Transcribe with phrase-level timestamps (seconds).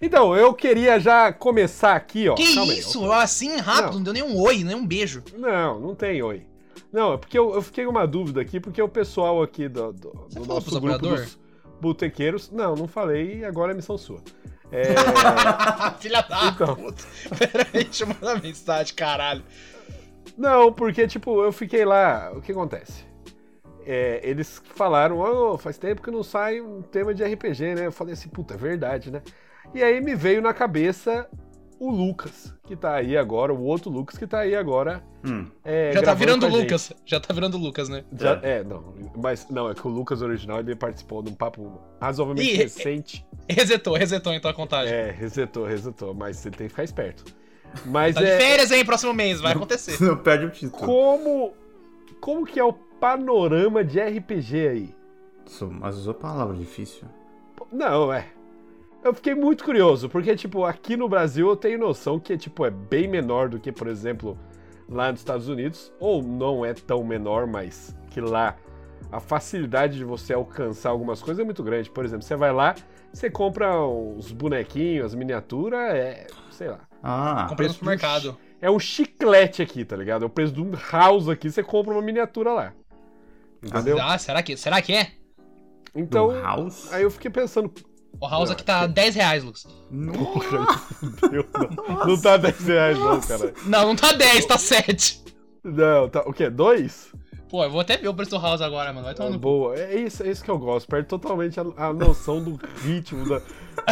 [0.00, 2.34] Então, eu queria já começar aqui, ó.
[2.34, 3.10] Que aí, isso?
[3.12, 3.96] Assim, rápido, não.
[3.98, 4.02] Não.
[4.04, 5.22] deu nem um oi, nem um beijo.
[5.36, 6.46] Não, não tem oi.
[6.92, 9.92] Não, é porque eu, eu fiquei com uma dúvida aqui, porque o pessoal aqui do,
[9.92, 11.38] do, do nosso grupo dos
[11.80, 12.50] botequeiros.
[12.50, 14.20] Não, não falei, agora é missão sua.
[14.70, 14.94] É,
[15.98, 16.74] Filha da Então.
[16.76, 17.02] puta.
[17.38, 19.42] Pera aí, deixa eu mandar mensagem, caralho.
[20.36, 22.30] não, porque, tipo, eu fiquei lá.
[22.34, 23.04] O que acontece?
[23.84, 27.86] É, eles falaram, "Ô, faz tempo que não sai um tema de RPG, né?
[27.86, 29.22] Eu falei assim, puta, é verdade, né?
[29.74, 31.28] E aí me veio na cabeça
[31.78, 35.02] o Lucas, que tá aí agora, o outro Lucas que tá aí agora.
[35.24, 35.46] Hum.
[35.64, 36.62] é, Já tá virando a gente.
[36.62, 36.92] Lucas.
[37.04, 38.04] Já tá virando Lucas, né?
[38.12, 38.94] Já- é, não.
[39.16, 43.26] Mas não, é que o Lucas original ele participou de um papo razoavelmente Ih, recente.
[43.48, 44.92] Resetou, resetou então a contagem.
[44.92, 47.24] É, resetou, resetou, mas ele tem que ficar esperto.
[47.84, 48.38] Mas Tá de é.
[48.38, 48.84] férias, hein?
[48.84, 50.00] Próximo mês, vai acontecer.
[50.02, 50.82] Não perde o título.
[50.82, 51.52] Como.
[52.20, 54.94] Como que é o panorama de RPG aí?
[55.70, 57.06] Mas usou palavra difícil.
[57.72, 58.26] Não, é.
[59.02, 62.70] Eu fiquei muito curioso, porque, tipo, aqui no Brasil eu tenho noção que, tipo, é
[62.70, 64.36] bem menor do que, por exemplo,
[64.88, 65.92] lá nos Estados Unidos.
[66.00, 68.56] Ou não é tão menor, mas que lá
[69.10, 71.90] a facilidade de você alcançar algumas coisas é muito grande.
[71.90, 72.74] Por exemplo, você vai lá,
[73.12, 76.26] você compra uns bonequinhos, as miniaturas, é.
[76.50, 76.80] sei lá.
[77.02, 78.38] Ah, Comprando no supermercado.
[78.60, 80.24] É um chiclete aqui, tá ligado?
[80.24, 82.72] É o preço de um house aqui, você compra uma miniatura lá.
[83.62, 83.98] Entendeu?
[84.00, 85.12] Ah, será que, será que é?
[85.94, 86.30] Então,
[86.92, 87.72] aí eu fiquei pensando,
[88.20, 89.66] O House aqui tá 10 reais, Lucas.
[90.12, 90.80] porra,
[91.30, 93.54] meu, não, não tá 10 reais não, cara.
[93.64, 95.22] Não, não tá 10, tá 7.
[95.64, 96.50] Não, tá, o quê?
[96.50, 97.12] Dois?
[97.48, 99.06] Pô, eu vou até ver o preço do House agora, mano.
[99.06, 101.64] Vai tomar Ah, no boa, é isso, é isso que eu gosto, perde totalmente a,
[101.76, 103.38] a noção do ritmo, da,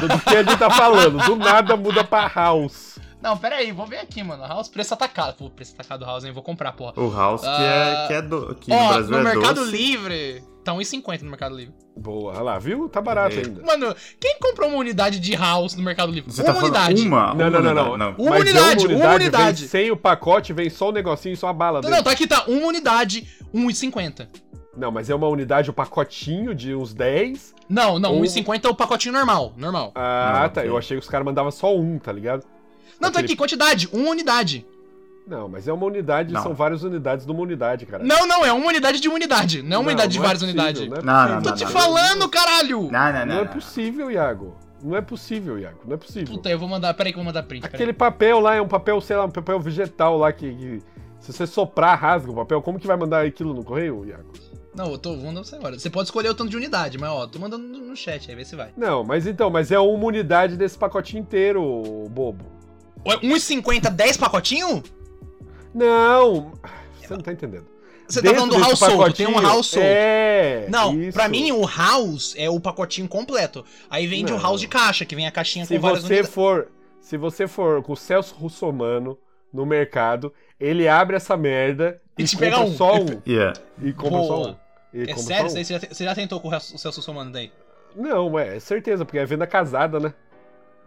[0.01, 1.19] do, do que a gente tá falando.
[1.25, 2.99] Do nada muda pra house.
[3.23, 4.47] Não, pera aí, vou ver aqui, mano.
[4.47, 5.37] House, preço atacado.
[5.37, 6.33] Pô, preço atacado do House, hein?
[6.33, 6.93] Vou comprar, porra.
[7.01, 9.61] O House que Ah, é, que é do, que no Ó, Brasil no é Mercado
[9.61, 9.71] doce.
[9.73, 10.45] Livre.
[10.67, 11.72] Tá 1,50 no Mercado Livre.
[11.97, 12.89] Boa, olha lá, viu?
[12.89, 13.39] Tá barato É.
[13.39, 13.62] ainda.
[13.64, 16.28] Mano, quem comprou uma unidade de House no Mercado Livre?
[16.33, 17.06] Você uma tá unidade.
[17.06, 17.34] uma?
[17.34, 17.97] Não, não, não, não.
[17.97, 18.14] não.
[18.19, 19.61] Uma Mas unidade, é uma unidade.
[19.61, 22.11] Vem sem o pacote, vem só o negocinho e só a bala Não, não, tá
[22.11, 24.29] aqui, tá uma unidade, 1,50.
[24.77, 27.55] Não, mas é uma unidade, o pacotinho de uns 10.
[27.68, 29.92] Não, não, Um- 1,50 é o pacotinho normal, normal.
[29.95, 30.67] Ah, Não, tá.
[30.67, 32.45] Eu achei que os caras mandavam só um, tá ligado?
[33.01, 34.67] Não, tá aqui, quantidade, uma unidade.
[35.27, 36.41] Não, mas é uma unidade, Não.
[36.42, 38.05] são várias unidades numa unidade, cara.
[38.05, 40.42] Não, não, é uma unidade de uma unidade, não é uma unidade de não várias
[40.42, 40.89] possível, unidades.
[40.89, 41.70] Não, é Não, não, Tô te não.
[41.70, 42.83] falando, caralho!
[42.92, 43.27] Não, não, não.
[43.27, 44.57] Não é possível, Iago.
[44.85, 45.81] Não é possível, Iago.
[45.85, 46.35] Não é possível.
[46.36, 47.65] Puta, eu vou mandar, peraí que eu vou mandar print.
[47.67, 48.11] Aquele Peraí.
[48.13, 50.83] papel lá é um papel, sei lá, um papel vegetal lá que, que-
[51.19, 52.63] se você soprar, rasga o papel.
[52.63, 54.33] Como que vai mandar aquilo no correio, Iago?
[54.77, 55.77] Não, eu tô, pra você agora.
[55.79, 58.45] Você pode escolher o tanto de unidade, mas ó, tô mandando no chat aí, vê
[58.45, 58.69] se vai.
[58.77, 62.45] Não, mas então, mas é uma unidade desse pacotinho inteiro, ô bobo.
[63.05, 64.83] Ué, 1,50, 10 pacotinho?
[65.77, 66.53] Não,
[66.98, 67.67] você não tá entendendo.
[68.09, 69.85] Você tá Dentro falando do desse house solto, tem um pacotinho, house solto.
[69.85, 70.67] É.
[70.70, 71.13] Não, isso.
[71.13, 73.64] pra mim o house é o pacotinho completo.
[73.91, 76.33] Aí vende o house de caixa, que vem a caixinha se com várias você unidades.
[76.35, 76.69] for,
[77.01, 79.19] se você for com o Celso Russomano
[79.53, 82.73] no mercado, ele abre essa merda E e, te compra pega um.
[82.73, 83.07] só um.
[83.27, 83.53] Yeah.
[83.83, 84.27] E compra Boa.
[84.27, 84.57] só um.
[84.95, 85.47] E É sério?
[85.47, 85.48] um.
[85.51, 87.51] Você já, você já tentou com o Celso Somano daí?
[87.95, 90.15] Não, é, é certeza, porque é venda casada, né?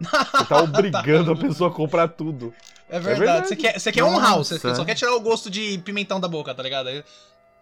[0.00, 2.54] Você tá obrigando a pessoa a comprar tudo.
[2.90, 3.18] É verdade.
[3.20, 3.48] verdade.
[3.48, 6.26] Você quer, você quer um house, você só quer tirar o gosto de pimentão da
[6.28, 6.88] boca, tá ligado?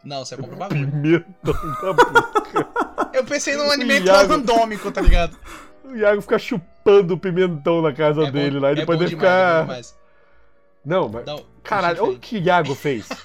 [0.04, 0.90] Não, você compra o bagulho.
[0.90, 2.68] Pimentão da boca.
[3.12, 4.28] Eu pensei num alimento Iago.
[4.32, 5.36] randômico, tá ligado?
[5.84, 9.00] O Iago fica chupando o pimentão na casa É dele bom- lá e é depois
[9.00, 9.60] ele é fica.
[9.62, 9.96] demais.
[10.84, 11.26] Não, mas.
[11.28, 13.08] Um- Caralho, olha o que o Iago fez.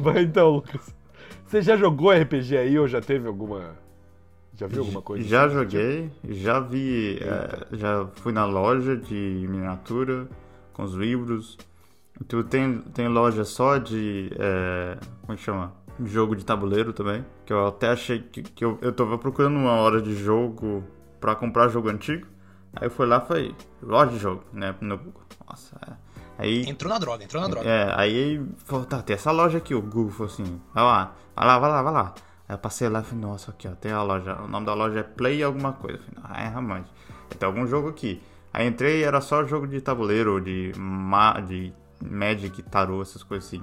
[0.00, 0.94] Mas então, Lucas.
[1.46, 3.76] Você já jogou RPG aí ou já teve alguma.
[4.58, 5.26] Já viu alguma coisa?
[5.26, 5.54] Já assim?
[5.54, 10.28] joguei, já vi, é, já fui na loja de miniatura
[10.72, 11.56] com os livros.
[12.20, 15.72] Então tem, tem loja só de, é, como é que chama?
[16.04, 17.24] Jogo de tabuleiro também.
[17.46, 20.82] Que eu até achei que, que eu, eu tava procurando uma hora de jogo
[21.20, 22.26] pra comprar jogo antigo.
[22.74, 24.74] Aí eu fui lá e falei, loja de jogo, né?
[24.80, 25.00] No.
[25.48, 25.92] Nossa, é.
[26.36, 27.68] Aí Entrou na droga, entrou na droga.
[27.68, 31.46] é, aí falou, tá, tem essa loja aqui, o Google falou assim, vai lá, vai
[31.46, 32.14] lá, vai lá, vai lá.
[32.48, 34.74] Aí eu passei lá e falei, nossa, aqui ó, tem a loja, o nome da
[34.74, 35.98] loja é Play alguma coisa.
[35.98, 36.88] Eu falei, ah, é, realmente,
[37.38, 38.22] tem algum jogo aqui.
[38.52, 41.72] Aí entrei e era só jogo de tabuleiro, de, ma de
[42.02, 43.62] Magic, Tarot, essas coisas assim.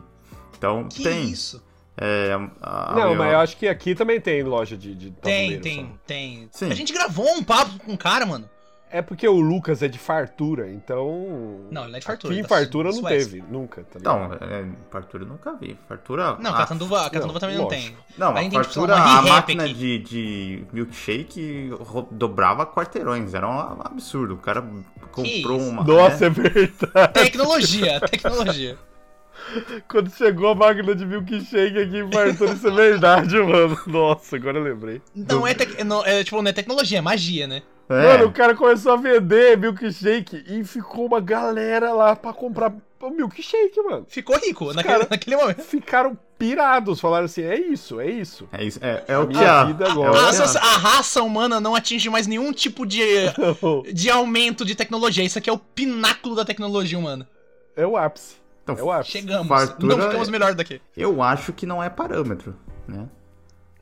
[0.57, 1.25] Então Que tem.
[1.30, 1.63] isso?
[1.98, 5.12] É, a- a- Não, eu- mas eu acho que aqui também tem loja de, de
[5.12, 5.63] Tem, tabuleiro.
[5.63, 5.92] tem, só.
[6.06, 6.50] tem.
[6.51, 6.69] Sim.
[6.71, 8.48] A gente gravou um papo com um cara, mano.
[8.91, 11.59] É porque o Lucas é de fartura, então.
[11.69, 13.29] Não, ele não é de fartura, Aqui tá fartura não Suécia.
[13.41, 14.43] teve, nunca, tá Então, ligado?
[14.53, 15.77] é, fartura eu nunca vi.
[15.87, 16.37] Fartura.
[16.39, 17.81] Não, a- Catanduva, a não, Catanduva também não lógico.
[17.91, 17.97] tem.
[18.17, 19.73] Não, A tem, tipo, a máquina aqui.
[19.73, 21.71] de, de milkshake
[22.11, 24.35] dobrava quarteirões, era um absurdo.
[24.35, 24.63] O cara
[25.11, 25.83] comprou uma.
[25.83, 26.27] Nossa, é.
[26.27, 27.13] é verdade.
[27.13, 28.77] Tecnologia, tecnologia.
[29.87, 33.79] Quando chegou a máquina de milkshake aqui em fartura, isso é verdade, mano.
[33.87, 35.01] Nossa, agora eu lembrei.
[35.15, 35.83] Não é, tec...
[35.83, 37.61] não, é tipo, não é tecnologia, é magia, né?
[37.87, 38.01] É.
[38.17, 43.09] Mano, o cara começou a vender milkshake e ficou uma galera lá pra comprar o
[43.11, 44.05] milkshake, mano.
[44.09, 45.61] Ficou rico naquele, naquele momento.
[45.61, 48.49] Ficaram pirados, falaram assim: é isso, é isso.
[48.51, 51.21] É, isso, é, é o que a, vida é agora- A, a- raça- a raça
[51.21, 53.01] humana não atinge mais nenhum tipo de,
[53.93, 55.23] de aumento de tecnologia.
[55.23, 57.29] Isso aqui é o pináculo da tecnologia humana.
[57.75, 58.37] É o ápice.
[58.65, 59.12] Então, É o ápice.
[59.12, 59.47] Chegamos.
[59.47, 60.81] Fartura não ficamos é- melhor daqui.
[60.97, 62.56] Eu acho que não é parâmetro,
[62.88, 63.07] né?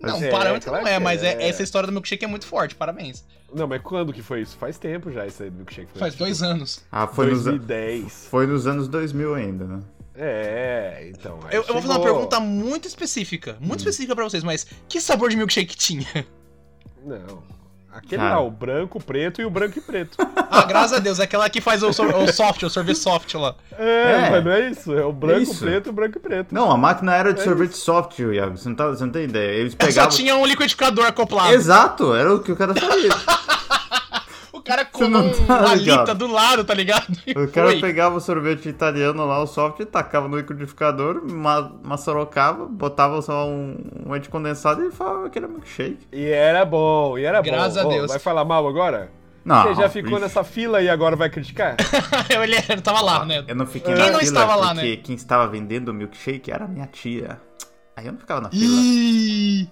[0.02, 1.48] Não, É, parâmetro claro não é, mas é- é.
[1.48, 2.76] essa história do milkshake é muito forte.
[2.76, 3.24] Parabéns.
[3.56, 4.58] Não, mas quando que foi isso?
[4.58, 5.88] Faz tempo já isso aí do milkshake.
[5.94, 6.84] Foi Faz tipo, dois anos.
[6.92, 8.28] Ah, foi nos, 2010.
[8.30, 9.80] foi nos anos 2000 ainda, né?
[10.16, 11.40] É, então.
[11.50, 13.56] Eu, eu vou fazer uma pergunta muito específica.
[13.62, 13.78] Muito Hum.
[13.78, 16.06] específica pra vocês, mas que sabor de milkshake tinha?
[17.06, 17.42] Não.
[17.96, 18.36] Aquele Cara.
[18.36, 20.18] lá, o branco, o preto e o branco e preto.
[20.50, 23.34] Ah, graças a Deus, é aquela que faz o, sor- o soft, o sorvete soft
[23.36, 23.54] lá.
[23.78, 24.30] É, É.
[24.32, 24.94] mas não é isso.
[24.98, 25.64] É o branco, isso.
[25.64, 26.54] preto e o branco e preto.
[26.56, 28.58] Não, a máquina era de É sorvete soft, Iago.
[28.58, 29.52] Você não, tá, você não tem ideia.
[29.60, 30.10] Eles Só pegavam.
[30.10, 31.54] tinha um liquidificador acoplado.
[31.54, 33.12] Exato, era o que o cara fazia.
[34.64, 37.06] O cara colou um- tá uma lita do lado, tá ligado?
[37.28, 37.82] E O cara foi.
[37.82, 43.76] pegava o sorvete italiano lá, o soft, tacava no liquidificador, ma maçarocava, botava só um,
[44.06, 46.08] um leite condensado e falava que era milkshake.
[46.14, 47.82] E era bom, e era Graças bom.
[47.82, 48.10] a Ô, Deus.
[48.12, 49.12] vai falar mal agora?
[49.44, 51.76] Não, Você já ficou nessa fila e agora vai criticar?
[52.34, 53.44] eu olhei, ele tava lá, né?
[53.46, 54.96] Eu não fiquei Quem na não fila estava lá, porque né?
[55.04, 57.38] quem estava vendendo o milkshake era a minha tia.
[57.98, 58.64] Aí eu não ficava na fila.
[58.64, 59.68] Ih,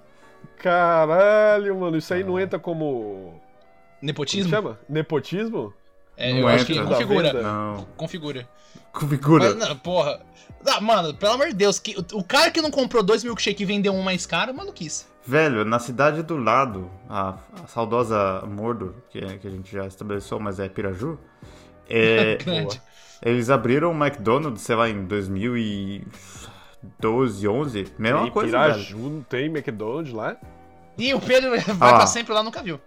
[0.58, 3.41] Caralho, mano, isso aí não entra como.
[4.02, 4.50] Como Nepotismo?
[4.50, 4.80] chama?
[4.90, 5.74] Nepotismo?
[6.18, 7.34] É, Não eu acho que configura.
[7.34, 7.88] Não.
[7.96, 8.50] Configura.
[8.92, 9.56] Configura.
[9.56, 10.20] Mas, não, porra.
[10.68, 13.64] Ah, mano, pelo amor de Deus, que, o, o cara que não comprou dois milkshake
[13.64, 15.06] e vendeu um mais caro, maluquice.
[15.26, 19.86] Velho, na cidade do lado, a, a saudosa Mordor, que, é- que a gente já
[19.88, 21.18] estabeleceu, mas é Piraju,
[21.90, 22.82] é, Grande.
[23.24, 29.10] eles abriram um McDonald's, sei lá, em 2012, 11, mesma tem coisa, Piraju, velho.
[29.10, 30.36] não tem McDonald's lá?
[30.98, 31.96] E o Pedro vai Ah.
[31.98, 32.80] pra sempre lá, nunca viu.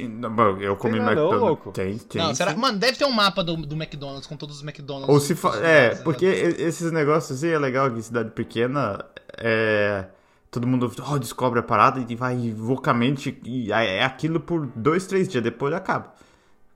[0.00, 1.40] Não, Eu comi não, McDonald's.
[1.40, 1.72] louco.
[1.72, 2.22] Tem, tem.
[2.22, 2.54] não, será?
[2.56, 5.08] Mano, deve ter um mapa do, do McDonald's com todos os McDonald's.
[5.08, 5.50] Ou se fa...
[5.50, 9.04] Os- É, os- porque esses negócios assim é legal que em cidade pequena
[9.38, 10.06] é.
[10.50, 13.40] Todo mundo oh, descobre a parada e vai loucamente.
[13.44, 16.12] E é aquilo por dois, três dias, depois acaba.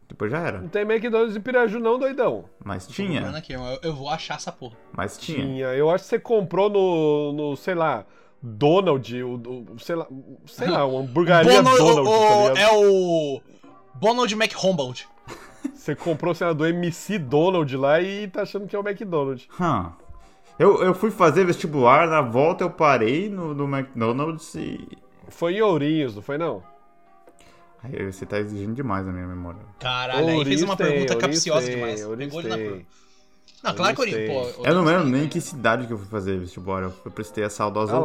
[0.08, 0.60] Depois já era.
[0.62, 2.44] Não tem McDonald's em Piraju, não, doidão.
[2.64, 3.28] Mas tinha.
[3.30, 4.76] Aqui, eu, eu vou achar essa porra.
[4.96, 5.44] Mas tinha.
[5.44, 5.66] Tinha.
[5.74, 8.06] Eu acho que você comprou no, no sei lá,
[8.48, 10.06] Donald, o, o- sei lá,
[10.46, 12.58] sei lá, uma hamburgaria Bono- Donald, o- tá o- ligado?
[12.58, 13.40] é o.
[13.94, 15.08] Bonald McHumboldt.
[15.74, 19.48] Você comprou, sei lá, do MC Donald lá e tá achando que é o McDonald's.
[19.60, 19.90] Hum.
[20.58, 24.86] Eu, eu fui fazer vestibular, na volta eu parei no, no McDonald's e.
[25.28, 26.62] Foi em Ourinhos, não foi não?
[27.82, 29.60] Aí você tá exigindo demais na minha memória.
[29.78, 32.04] Caralho, aí fez uma tem, pergunta capciosa tem, demais.
[32.06, 32.80] Ourinhos Pegou ele na
[33.62, 34.26] Não, claro que tem.
[34.28, 34.64] pô.
[34.64, 36.82] Eu não lembro nem que cidade que eu fui fazer vestibular.
[36.82, 38.00] Eu eu prestei a saudosa Ah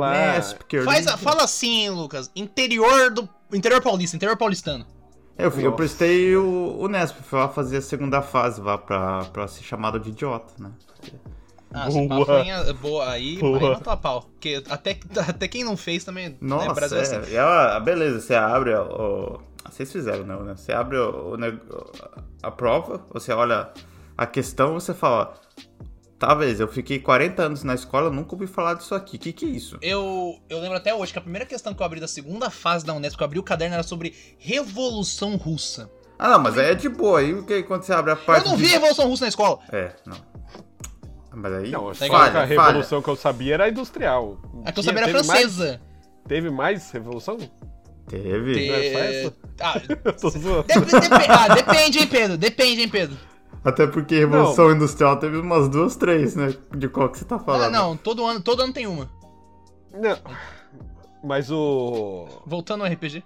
[0.78, 2.32] eu Faz, a- fala assim, Lucas.
[2.36, 3.28] Interior do.
[3.54, 4.86] Interior paulista, interior paulistano.
[5.38, 9.48] Eu, fui- eu prestei o Unesp, fui lá fazer a segunda fase lá pra, pra
[9.48, 10.72] ser chamado de idiota, né?
[11.74, 12.42] Ah, Boa.
[12.42, 13.10] em- boa.
[13.10, 13.58] Aí, Boa.
[13.58, 14.22] aí matou a pau.
[14.24, 16.38] Porque até, até quem não fez também.
[16.42, 17.16] Nossa, né, Brasil é assim.
[17.16, 19.40] é, e ela- beleza, você abre o, o-
[19.70, 20.54] Vocês fizeram, não, né?
[20.58, 21.38] Você abre o, o
[22.44, 23.70] a prova, você olha
[24.18, 25.34] a questão, você fala...
[26.20, 29.16] Tá, beleza, eu fiquei 40 anos na escola, eu nunca ouvi falar disso aqui.
[29.16, 29.80] O que que é isso?
[29.82, 32.86] Eu, eu lembro até hoje que a primeira questão que eu abri da segunda fase
[32.86, 35.90] da Unesp, que eu abri o caderno, era sobre Revolução Russa.
[36.20, 37.20] Ah, não, mas aí é de boa.
[37.22, 38.46] Aí o que quando você abre a parte...
[38.46, 39.58] eu não vi de- Revolução Russa na escola.
[39.72, 40.18] É, não.
[41.34, 41.72] Mas aí...
[41.72, 44.38] Não, Tá só que a falha, revolução que eu sabia era a industrial.
[44.64, 45.82] A que eu sabia era teve mais- francesa.
[46.28, 47.38] Teve mais revolução?
[48.08, 48.54] Teve.
[48.54, 49.34] Te- Não é só essa?
[49.62, 50.64] Ah, Eu tô zoando.
[50.68, 52.38] dep- dep- ah, depende, hein, Pedro?
[52.38, 53.18] Depende, hein, Pedro?
[53.64, 56.56] Até porque Revolução Industrial teve umas duas, três, né?
[56.76, 57.72] De qual que você tá Ah, falando.
[57.72, 59.10] não, todo ano, todo ano tem uma.
[59.94, 60.18] Não.
[61.24, 62.28] Mas o.
[62.46, 63.24] Voltando ao RPG.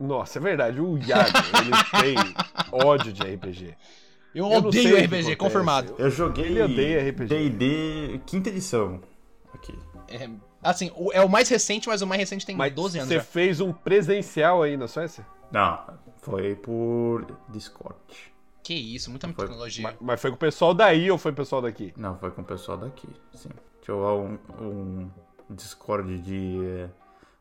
[0.00, 0.80] Nossa, é verdade.
[0.80, 1.30] O Iago,
[1.60, 1.70] ele
[2.02, 2.34] tem
[2.72, 3.74] ódio de RPG.
[4.34, 5.36] Eu, Eu não odeio RPG, acontece.
[5.36, 5.94] confirmado.
[5.98, 7.26] Eu joguei Ele odeia RPG.
[7.28, 9.00] D&D quinta edição.
[9.54, 9.76] Aqui.
[10.08, 10.28] É,
[10.62, 13.16] assim, o- é o mais recente, mas o mais recente tem Mas 12 anos você
[13.16, 13.22] já.
[13.22, 15.26] fez um presencial aí na Suécia?
[15.50, 15.78] Não,
[16.20, 17.96] foi por Discord.
[18.68, 19.82] Que isso, muita Foi- tecnologia.
[19.82, 21.90] Ma- Mas foi com o pessoal daí ou foi o pessoal daqui?
[21.96, 23.48] Não, foi com o pessoal daqui, sim.
[23.80, 25.10] Tinha lá um, um
[25.48, 26.58] Discord de...
[26.66, 26.88] eh,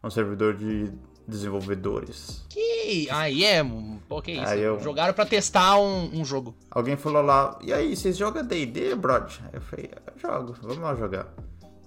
[0.02, 0.90] um servidor de
[1.28, 2.46] desenvolvedores.
[2.48, 3.62] Que aí é,
[4.08, 4.46] pô, que isso.
[4.48, 6.56] Aí eu- Jogaram pra testar um, um jogo.
[6.72, 9.38] Alguém falou lá, e aí, vocês jogam D&D, brother?
[9.44, 11.28] Aí eu falei, eu jogo, vamos lá jogar.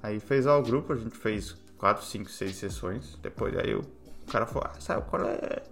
[0.02, 3.16] Aí fez lá o grupo, a gente fez 4, 5, 6 sessões.
[3.23, 3.82] Depois aí o
[4.30, 5.62] cara falou, ah, sabe qual é?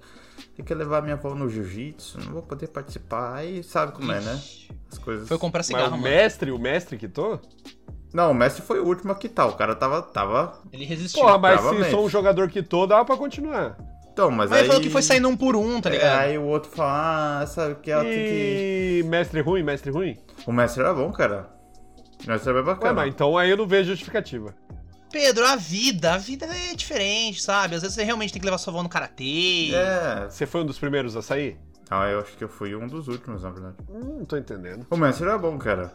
[0.59, 3.37] Tem que levar minha avó no jiu-jitsu, não vou poder participar.
[3.37, 4.41] Aí sabe como é, né?
[4.91, 5.29] As coisas...
[5.29, 6.03] Foi comprar Mas cigarro, o mano.
[6.03, 7.41] mestre, o mestre quitou?
[8.13, 10.03] Não, o Messi foi o último a quitar, o cara tava...
[10.03, 10.61] tava...
[10.73, 11.23] Ele resistiu.
[11.23, 13.79] Porra, mas se só um jogador quitou, dava pra continuar.
[14.13, 14.59] Então, mas, Mas aí...
[14.63, 16.19] ele falou que foi saindo um por um, tá É, ligado?
[16.19, 19.01] aí o outro fala, ah, sabe que ela tem que...
[19.05, 20.19] E mestre ruim, mestre ruim?
[20.45, 21.49] O mestre era bom, cara.
[22.27, 22.95] O mestre era bem Ué, bacana.
[22.95, 24.53] mas então aí eu não vejo justificativa.
[25.11, 27.75] Pedro, a vida, a vida é diferente, sabe?
[27.75, 29.71] Às vezes você realmente tem que levar sua avó no karatê.
[29.75, 30.29] É.
[30.29, 31.59] Você foi um dos primeiros a sair?
[31.91, 33.77] Ah, eu acho que eu fui um dos últimos, na verdade.
[33.89, 34.87] Hum, não tô entendendo.
[34.91, 35.93] O mestre era bom, cara.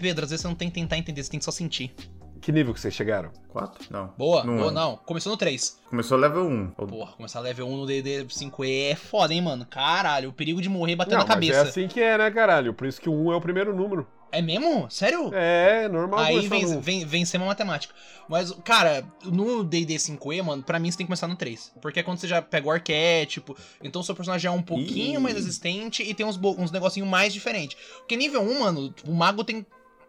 [0.00, 1.94] Pedro, às vezes você não tem que tentar entender, você tem que só sentir.
[2.40, 3.30] Que nível que vocês chegaram?
[3.48, 3.84] Quatro?
[3.90, 4.14] Não.
[4.16, 4.74] Boa, Não boa, é.
[4.74, 4.96] não.
[4.96, 5.78] Começou no 3.
[5.90, 6.70] Começou level 1.
[6.70, 9.66] Porra, começar level 1 no DD 5E é foda, hein, mano?
[9.66, 11.58] Caralho, o perigo de morrer batendo não, na cabeça.
[11.58, 12.72] mas é assim que é, né, caralho?
[12.72, 14.06] Por isso que o 1 é o primeiro número.
[14.32, 14.88] É mesmo?
[14.90, 15.30] Sério?
[15.34, 17.94] É, normal Aí começar vem, vem, vencemos a matemática.
[18.28, 21.72] Mas, cara, no D&D 5e, mano, pra mim você tem que começar no 3.
[21.80, 25.18] Porque é quando você já pega o arquétipo, então o seu personagem é um pouquinho
[25.18, 25.22] Ih.
[25.22, 27.76] mais resistente e tem uns, uns negocinho mais diferente.
[27.98, 29.66] Porque nível 1, mano, o mago tem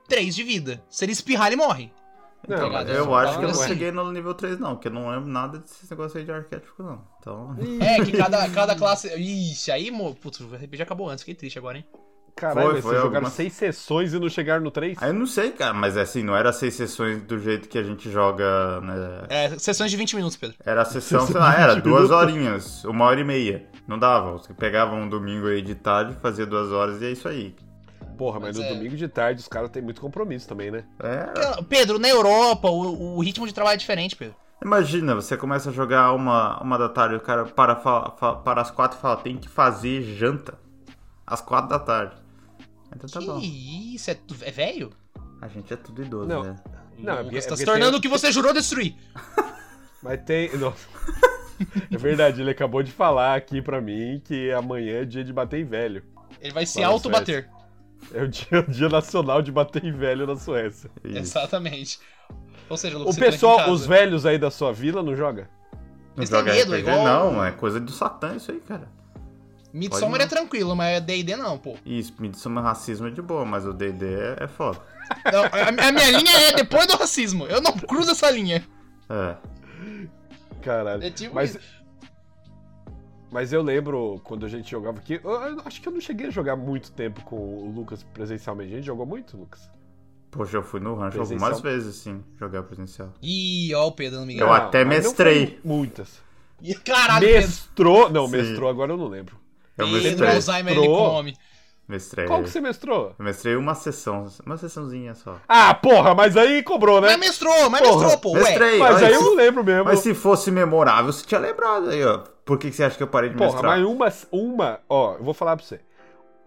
[0.08, 0.84] 3 de vida.
[0.88, 1.92] Se ele espirrar, ele morre.
[2.48, 2.82] Não, Tá?
[2.84, 3.68] Eu acho que eu não assim.
[3.70, 6.84] cheguei no nível 3, não, porque eu não lembro nada desses negócios aí de arquétipo,
[6.84, 7.02] não.
[7.20, 7.56] Então.
[7.80, 9.08] É, que cada, cada classe...
[9.16, 10.16] Ixi, aí, mo...
[10.16, 11.86] Putz, o RPG acabou antes, fiquei triste agora, hein?
[12.36, 14.98] Caralho, Foi, foi vocês jogaram algumas- seis sessões e não chegaram no 3?
[15.02, 17.84] Aí eu não sei, cara, mas assim, não era seis sessões do jeito que a
[17.84, 18.96] gente joga, né?
[19.30, 20.56] É, sessões de 20 minutos, Pedro.
[20.66, 22.18] Era a sessão, sei lá, era 20 duas minutos.
[22.22, 23.66] horinhas, uma hora e meia.
[23.88, 24.34] Não dava.
[24.34, 27.56] Você pegava um domingo aí de tarde, fazia duas horas e é isso aí.
[28.18, 30.84] Porra, mas, Mas no é- domingo de tarde os caras têm muito compromisso também, né?
[31.00, 31.62] É.
[31.64, 34.36] Pedro, na Europa, o, o ritmo de trabalho é diferente, Pedro.
[34.64, 38.96] Imagina, você começa a jogar uma, uma da tarde, o cara para, para as quatro
[38.98, 40.54] e fala, tem que fazer janta.
[41.26, 42.16] Às quatro da tarde.
[42.96, 43.40] Então tá que bom.
[43.40, 44.12] isso?
[44.12, 44.92] É, tu- é velho?
[45.42, 46.44] A gente é tudo idoso, Não.
[46.44, 46.56] né?
[47.00, 48.96] Não, é porque- é tá se tornando tem- o que você jurou destruir.
[50.04, 50.56] Mas tem.
[50.58, 50.88] Nossa.
[51.92, 55.60] É verdade, ele acabou de falar aqui pra mim que amanhã é dia de bater
[55.60, 56.04] em velho.
[56.40, 57.50] Ele vai se auto-bater.
[58.12, 60.90] É o dia, o dia nacional de bater em velho na Suécia.
[61.04, 61.18] Isso.
[61.20, 62.00] Exatamente.
[62.68, 65.16] Ou seja, O Lucas, você tranca em pessoal, os velhos aí da sua vila não
[65.16, 65.48] joga?
[65.72, 65.80] Não
[66.18, 66.80] Eles têm joga medo, RPG?
[66.90, 68.90] igual- Não, é coisa do satã isso aí, cara.
[69.74, 71.76] Midsommar é tranquilo, mas D&D não, pô.
[71.86, 74.82] Isso, Midsommar racismo é de boa, mas o D&D é, é foda.
[75.32, 77.46] Não, a, a minha linha é depois do racismo.
[77.46, 78.66] Eu não cruzo essa linha.
[79.10, 79.36] É.
[80.62, 81.04] Caralho.
[81.04, 81.84] É tipo mas, isso.
[83.32, 85.20] mas eu lembro quando a gente jogava aqui.
[85.24, 88.74] Eu, eu acho que eu não cheguei a jogar muito tempo com o Lucas presencialmente.
[88.74, 89.70] A gente jogou muito, Lucas?
[90.30, 91.52] Poxa, eu fui no rancho Presencial.
[91.52, 93.14] algumas vezes, sim, jogar presencial.
[93.22, 94.48] Ih, ó o Pedro no Miguel.
[94.48, 95.60] Eu até não mestrei.
[95.64, 96.22] Muitas.
[96.86, 97.42] Caralho, Pedro.
[97.42, 98.10] Mestrou?
[98.10, 98.38] Não, Sim.
[98.38, 99.36] mestrou agora eu não lembro.
[99.78, 100.36] Eu Pedro, mestrei.
[100.36, 101.10] Alzheimer ele Mestrou.
[101.12, 101.38] come.
[101.88, 102.26] Mestrei.
[102.28, 103.16] Qual que você mestrou?
[103.20, 105.38] Eu mestrei uma sessão, uma sessãozinha só.
[105.48, 107.08] Ah, porra, mas aí cobrou, né?
[107.10, 108.32] Mas mestrou, mas Porra, mestrou, pô.
[108.34, 108.78] Ué, mestrei.
[108.80, 109.86] Mas olha, aí eu se- lembro mesmo.
[109.86, 112.20] Mas se fosse memorável, você tinha lembrado aí, ó.
[112.46, 113.78] Por que, que você acha que eu parei de Porra, mestrar?
[113.78, 115.82] mas uma, uma, ó, eu vou falar pra você.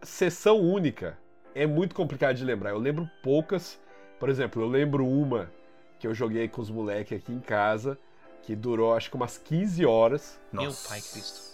[0.03, 1.19] Sessão única
[1.55, 2.71] é muito complicado de lembrar.
[2.71, 3.79] Eu lembro poucas.
[4.19, 5.51] Por exemplo, eu lembro uma
[5.99, 7.99] que eu joguei com os moleques aqui em casa,
[8.43, 10.41] que durou acho que umas 15 horas.
[10.53, 10.89] Meu Nossa.
[10.89, 11.54] pai Cristo.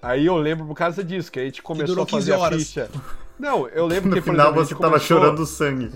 [0.00, 2.38] Aí eu lembro por causa disso, que a gente começou durou a fazer 15 a
[2.38, 2.62] horas.
[2.62, 2.90] ficha.
[3.38, 5.90] Não, eu lembro No que, por final exemplo, você gente tava começou- chorando sangue.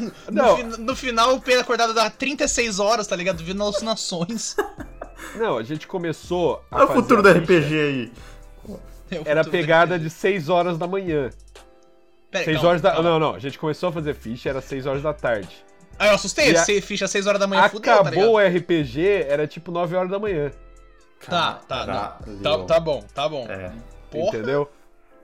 [0.00, 0.56] No, Não.
[0.56, 3.42] fi- no final, o Pedro acordado dá 36 horas, tá ligado?
[3.42, 4.56] Vendo alucinações.
[5.36, 7.28] Não, a gente começou Olha o fazer futuro do.
[7.30, 8.12] RPG aí.
[9.10, 11.30] É Era pegada da- de 6 horas da manhã.
[12.30, 12.92] Pera aí, 6 calma, horas da.
[12.92, 13.10] calma.
[13.10, 15.64] Não, não, a gente começou a fazer ficha, era 6 horas da tarde.
[15.98, 18.08] Aí eu assustei, E a- ficha às 6 horas da manhã, fudeu, tá ligado?
[18.08, 20.50] Acabou o RPG, era tipo 9 horas da manhã.
[21.30, 21.86] Tá, tá.
[22.42, 23.46] Tá, tá bom, tá bom.
[23.48, 23.72] É.
[24.14, 24.70] Entendeu?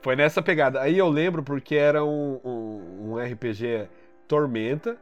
[0.01, 0.81] Foi nessa pegada.
[0.81, 3.87] Aí eu lembro porque era um, um, um RPG
[4.27, 4.97] Tormenta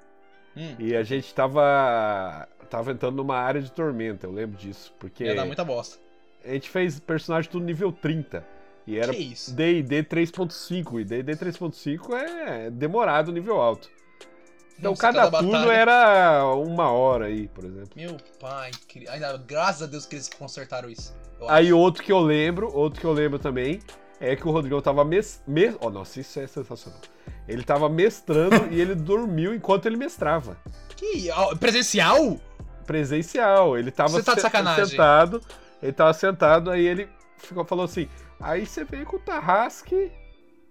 [0.58, 4.92] Hum, e a gente tava, tava entrando numa área de Tormenta, eu lembro disso.
[4.98, 6.00] Porque ia dar muita bosta.
[6.44, 8.44] a gente fez personagem tudo nível 30.
[8.88, 9.12] E era?
[9.12, 11.02] D&D 3.5.
[11.02, 13.92] E D&D 3.5 é demorado nível alto.
[14.78, 17.90] Então Nossa, cada, cada turno era uma hora aí, por exemplo.
[17.96, 19.08] Meu pai, que...
[19.10, 21.16] Ainda, graças a Deus que eles consertaram isso.
[21.48, 23.80] Aí outro que eu lembro, outro que eu lembro também,
[24.20, 25.42] é que o Rodrigão tava mes...
[25.48, 25.76] mes...
[25.82, 27.00] Oh, nossa, isso é sensacional.
[27.48, 30.58] Ele tava mestrando e ele dormiu enquanto ele mestrava.
[30.96, 31.30] Que...
[31.60, 32.40] Presencial?
[32.86, 33.78] Presencial.
[33.78, 34.86] Ele tava Você tá de sacanagem.
[34.86, 35.42] sentado.
[35.82, 38.08] Ele tava sentado, aí ele ficou, falou assim.
[38.40, 40.12] Aí você veio com o Tarrasque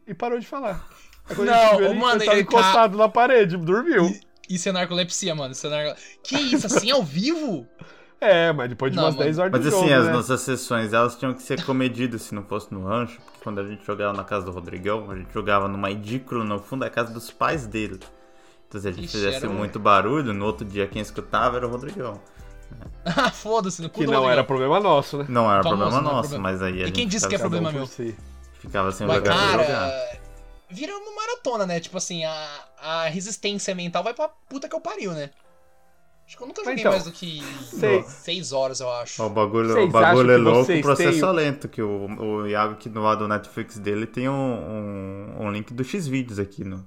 [0.06, 0.86] e parou de falar.
[1.34, 4.14] Quando a gente Não, ele, mano, ele tava ele tá- encostado na parede, dormiu.
[4.48, 5.52] Isso é narcolepsia, mano.
[5.52, 6.00] Isso é narco...
[6.22, 7.66] Que isso, assim, ao vivo?
[8.20, 9.24] É, mas depois de Não, umas mano.
[9.24, 10.12] 10 horas Mas de assim, jogo, as né?
[10.12, 13.64] nossas sessões, elas tinham que ser comedidas se não fosse no rancho, porque quando a
[13.66, 17.12] gente jogava na casa do Rodrigão, a gente jogava numa edícula no fundo da casa
[17.12, 18.00] dos pais dele.
[18.68, 21.66] Então se a gente Ixi, fizesse um- muito barulho, no outro dia quem escutava era
[21.66, 22.20] o Rodrigão.
[23.04, 24.32] Ah, foda-se, no cu Que do não Rodrigão.
[24.32, 25.26] era problema nosso, né?
[25.28, 26.50] Não era Famoso, problema não nosso, problema.
[26.52, 27.86] mas aí a E gente quem disse que é problema meu?
[27.86, 28.16] si.
[28.60, 29.34] ficava sem Mas, jogar.
[29.36, 30.18] cara,
[30.70, 31.80] vira uma maratona, né?
[31.80, 35.30] Tipo assim, a, a resistência mental vai pra puta que eu pariu, né?
[36.26, 37.40] Acho que eu nunca joguei Então, mais do que
[37.78, 38.02] sei.
[38.02, 39.22] 6 horas, eu acho.
[39.22, 42.06] O bagulho, Vocês o bagulho é que louco, o processo têm- é lento, que o,
[42.20, 46.40] o Iago aqui no lado do Netflix dele tem um, um, um link do X-Vídeos
[46.40, 46.84] aqui no...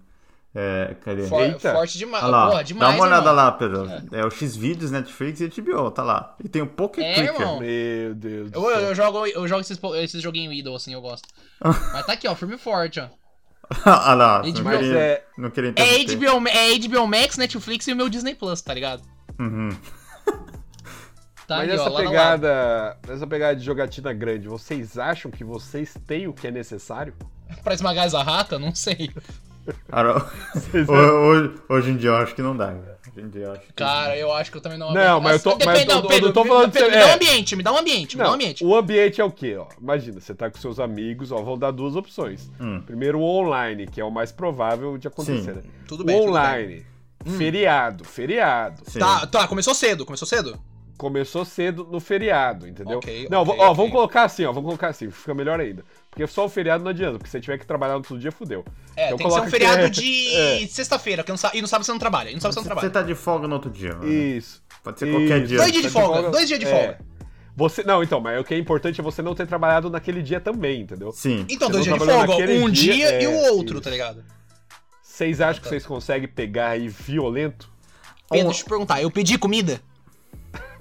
[0.54, 1.28] É, cadê?
[1.28, 1.72] For- Eita.
[1.74, 2.24] forte demais.
[2.26, 3.36] Lá, Porra, demais, dá uma olhada irmão.
[3.36, 3.86] lá, Pedro.
[4.12, 4.26] É.
[4.26, 6.36] o X-Vídeos, Netflix e HBO, tá lá.
[6.44, 7.36] E tem o Pocket É, Clicker.
[7.40, 7.60] irmão.
[7.60, 8.80] Meu Deus do Eu, céu.
[8.82, 11.30] eu jogo, eu jogo esses, esses joguinhos Idol, assim, eu gosto.
[11.64, 13.08] Mas tá aqui, ó, firme e forte, ó.
[13.86, 14.48] Olha lá, HBO.
[14.64, 16.04] não queria, é- não queria É.
[16.06, 19.04] HBO, é HBO Max, Netflix e o meu Disney Plus, tá ligado?
[19.40, 19.70] Uhum.
[21.48, 22.06] Tá Mas ali, ó, essa lá lado.
[22.10, 27.12] pegada, essa pegada de jogatina grande, vocês acham que vocês têm o que é necessário?
[27.64, 28.60] Pra esmagar essa rata?
[28.60, 29.10] Não sei.
[29.90, 33.00] Cara, ho- hoje, hoje em dia eu acho que não dá, velho.
[33.16, 33.74] Hoje em dia eu acho que...
[33.74, 35.94] Cara, eu acho que eu também não Não, mas eu tô- Depende, mas eu tô-
[35.96, 37.14] não, eu Pedro, não tô falando Pedro, de me ser- dá um é.
[37.16, 38.66] ambiente, me dá um ambiente, me dá um Não, ambiente.
[38.66, 39.58] o ambiente é o quê?
[39.58, 39.66] Ó?
[39.82, 42.50] Imagina, você tá com seus amigos, ó, vão dar duas opções.
[42.60, 42.82] Hum.
[42.86, 45.42] Primeiro o online, que é o mais provável de acontecer.
[45.54, 45.58] Sim.
[45.58, 45.64] né?
[45.88, 46.86] Tudo o bem, tudo online,
[47.38, 48.82] feriado, feriado.
[48.86, 49.00] Sim.
[49.00, 50.60] Tá, tá, começou cedo, começou cedo?
[51.00, 52.98] Começou cedo no feriado, entendeu?
[52.98, 53.76] Ok, não, ok, ó, ok.
[53.78, 55.82] vamos colocar assim, ó, vamos colocar assim, fica melhor ainda.
[56.12, 58.34] Porque só o feriado não adianta, porque se você tiver que trabalhar no outro dia,
[58.34, 58.66] fudeu.
[58.98, 60.68] É, Então tem que ser um feriado é- de é.
[60.68, 62.30] sexta-feira, que não sa- e no sábado você não trabalha.
[62.32, 62.90] E no sábado você não Você trabalha.
[62.90, 64.12] tá de folga no outro dia, mano.
[64.12, 64.62] Isso.
[64.84, 65.48] Pode ser qualquer Isso.
[65.48, 65.58] dia.
[65.60, 66.70] Dois dias de Tá folga, dois dias de É.
[66.70, 67.00] folga.
[67.56, 70.42] Você, não, então, mas o que é importante é você não ter trabalhado naquele dia
[70.42, 71.14] também, entendeu?
[71.14, 71.46] Sim.
[71.50, 73.82] Então, Você dois não dias de folga, um dia, dia, e o é, outro, isso.
[73.84, 74.22] tá ligado?
[75.02, 77.70] Vocês acham que vocês conseguem pegar aí violento?
[78.30, 79.82] Pedro, deixa eu te perguntar, eu pedi comida?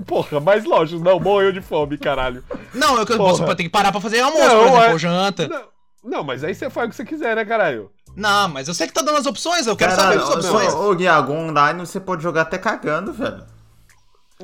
[0.07, 2.43] Porra, mas lógico, não, morreu de fome, caralho.
[2.73, 3.47] Não, eu, eu Porra.
[3.47, 5.49] você tem que parar pra fazer almoço, Não, por exemplo, é- ou janta.
[5.49, 5.63] Não,
[6.05, 7.91] não, mas aí você faz o que você quiser, né, caralho?
[8.17, 10.75] Não, mas eu sei que tá dando as opções, eu quero Caralho, saber as opções.
[10.75, 13.45] Ô, Guiago, online você pode jogar até cagando, velho.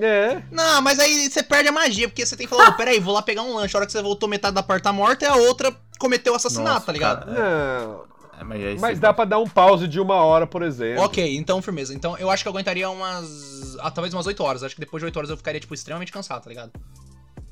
[0.00, 0.42] É.
[0.50, 3.14] Não, mas aí você perde a magia, porque você tem que falar, ô, peraí, vou
[3.14, 3.76] lá pegar um lanche.
[3.76, 6.36] A hora que você voltou, metade da parte tá morta e a outra cometeu o
[6.36, 7.26] assassinato, Nossa, tá ligado?
[7.26, 7.38] cara.
[7.86, 8.13] Não.
[8.38, 11.02] É, mas aí Mas dá pra dar um pause de uma hora, por exemplo.
[11.04, 11.94] Ok, então firmeza.
[11.94, 13.76] Então eu acho que eu aguentaria umas.
[13.80, 14.62] Ah, talvez umas 8 horas.
[14.62, 16.72] Acho que depois de 8 horas eu ficaria, tipo, extremamente cansado, tá ligado?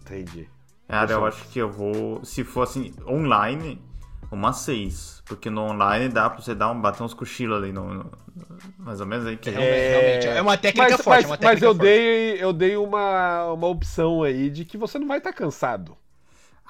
[0.00, 0.48] Entendi.
[0.88, 2.24] Cara, eu acho que eu vou.
[2.24, 3.80] Se fosse online,
[4.30, 5.22] umas seis.
[5.24, 7.72] Porque no online dá pra você dar um, bater uns cochilos ali.
[7.72, 8.10] No, no-
[8.78, 10.26] mais ou menos aí que Realmente, realmente.
[10.26, 11.82] É uma técnica mas, forte, mas, é uma mas técnica eu forte.
[11.82, 15.97] dei, eu dei uma, uma opção aí de que você não vai estar cansado.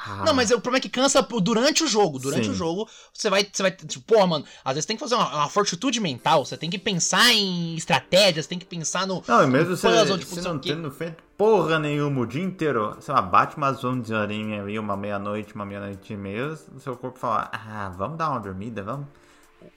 [0.05, 2.19] Ah, Não, mas o problema é que cansa durante o jogo.
[2.19, 2.51] Durante Sim.
[2.51, 3.49] o jogo, você vai.
[3.51, 3.71] Você vai.
[3.71, 6.45] Tipo, porra, mano, às vezes tem que fazer uma, uma fortitude mental.
[6.45, 9.23] Você tem que pensar em estratégias, tem que pensar no.
[9.27, 12.97] Não, e mesmo você, puzzle, tipo, você não tendo feito porra nenhuma o dia inteiro,
[13.01, 16.97] sei lá, bate umas 11 horinhas aí, uma meia-noite, uma meia-noite e meia, o seu
[16.97, 19.09] corpo fala, ah, vamos dar uma dormida, vamos.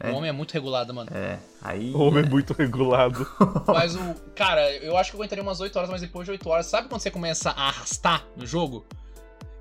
[0.04, 1.10] O homem é muito regulado, mano.
[1.14, 1.92] É, aí.
[1.92, 3.28] O homem é muito regulado.
[3.68, 4.16] Mas o.
[4.36, 6.88] Cara, eu acho que eu aguentaria umas 8 horas, mas depois de 8 horas, sabe
[6.88, 8.86] quando você começa a arrastar no jogo?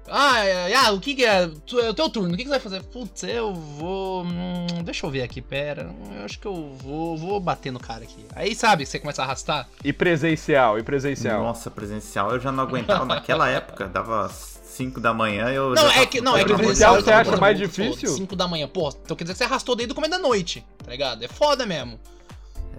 [0.08, 1.48] Ah, é, ah, o que, que é?
[1.66, 2.82] Tu- É o teu turno, o que, que você vai fazer?
[2.82, 4.22] Putz, eu vou.
[4.22, 5.90] hum, deixa eu ver aqui, pera.
[6.18, 8.24] Eu acho que eu vou, vou bater no cara aqui.
[8.36, 9.66] Aí sabe, você começa a arrastar.
[9.82, 11.42] E presencial, e presencial.
[11.42, 16.02] Nossa, presencial eu já não aguentava naquela época, dava 5 da manhã eu Não, já
[16.02, 16.20] é que.
[16.20, 18.08] Não, é que Presencial presencial você acha mais difícil?
[18.10, 18.68] 5 da manhã.
[18.68, 21.24] Pô, então quer dizer que você arrastou desde o começo da noite, tá ligado?
[21.24, 21.98] É foda mesmo.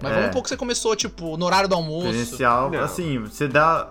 [0.01, 0.15] Mas É.
[0.15, 2.09] vamos um pouco que você começou, tipo, no horário do almoço.
[2.09, 2.81] Presencial, Não.
[2.83, 3.89] assim, você dá.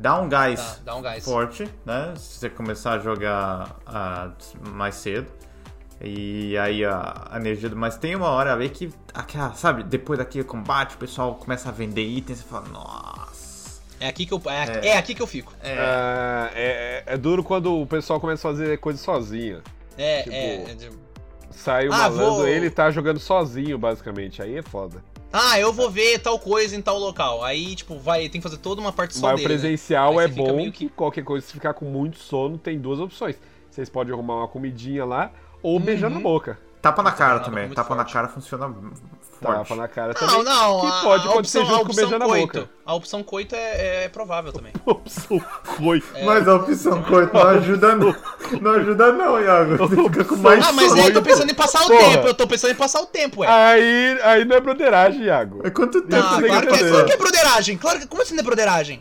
[0.00, 1.22] Dá um gás Tá, dá um gás.
[1.24, 2.14] forte, né?
[2.16, 4.30] Se você começar a jogar ah,
[4.72, 5.26] mais cedo.
[6.02, 7.76] E aí a, a energia do.
[7.76, 8.90] Mas tem uma hora aí que.
[9.12, 13.82] Aquela, sabe, depois daquele combate, o pessoal começa a vender itens e fala, nossa.
[14.00, 14.40] É aqui que eu.
[14.46, 15.52] É, é aqui que eu fico.
[15.62, 15.76] É.
[15.78, 19.60] Ah, é, é duro quando o pessoal começa a fazer coisa sozinha.
[19.98, 20.90] É, Tipo, é, é de-
[21.50, 24.40] Sai o Ah, malandro, vou- ele tá jogando sozinho, basicamente.
[24.40, 25.04] Aí é foda.
[25.32, 27.44] Ah, eu vou ver tal coisa em tal local.
[27.44, 29.48] Aí, tipo, vai, tem que fazer toda uma parte só Mas o dele.
[29.48, 29.60] né?
[29.60, 30.86] presencial Aí é bom meio que...
[30.88, 33.36] que- qualquer coisa, se ficar com muito sono, tem duas opções.
[33.70, 35.30] Vocês podem arrumar uma comidinha lá
[35.62, 36.22] ou beijar na Uhum.
[36.22, 36.58] boca.
[36.82, 37.64] Tapa na cara Nada também.
[37.66, 38.12] muito Tapa na forte.
[38.14, 38.74] cara funciona
[39.40, 39.74] Tapa forte.
[39.80, 40.44] na cara Não, também.
[40.44, 40.80] não.
[40.80, 42.46] que a- pode a acontecer opção, junto a com opção na coito.
[42.58, 42.70] boca.
[42.86, 44.72] A opção coito é, é provável também.
[44.84, 45.40] Opção
[45.76, 46.02] foi.
[46.24, 48.16] Mas a opção coito não ajuda não.
[48.60, 49.76] Não ajuda não, Iago.
[49.76, 52.00] Você fica com mais Ah, mas aí eu tô pensando em passar o Porra.
[52.00, 52.26] tempo.
[52.26, 53.46] Eu tô pensando em passar o tempo, ué.
[53.48, 55.60] Aí, aí não é broderagem, Iago.
[55.64, 57.78] É quanto tempo Não, claro que que, é, claro que é broderagem.
[57.78, 59.00] Claro que, como assim não é broderagem?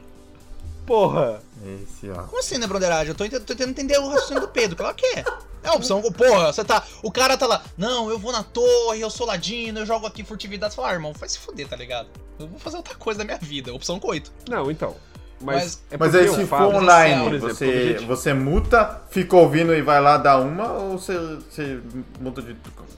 [0.85, 1.41] Porra.
[1.75, 2.07] Esse.
[2.07, 3.09] Como assim não é broderagem?
[3.09, 4.75] Eu tô tentando entender o raciocínio do Pedro.
[4.75, 5.23] Claro que é.
[5.63, 6.01] É a opção.
[6.01, 6.83] Porra, você tá.
[7.03, 7.63] O cara tá lá.
[7.77, 10.73] Não, eu vou na torre, eu sou ladino, eu jogo aqui furtividade.
[10.73, 12.09] Você fala, ah, irmão, vai se fuder, tá ligado?
[12.39, 13.73] Eu vou fazer outra coisa da minha vida.
[13.73, 14.31] Opção coito.
[14.49, 14.95] Não, então.
[15.41, 19.01] Mas, Mas- é Mas aí se for online, por exemplo, você, a gente- você muta,
[19.09, 21.17] fica ouvindo e vai lá dar uma, ou você,
[21.49, 21.79] você
[22.19, 22.55] muda de.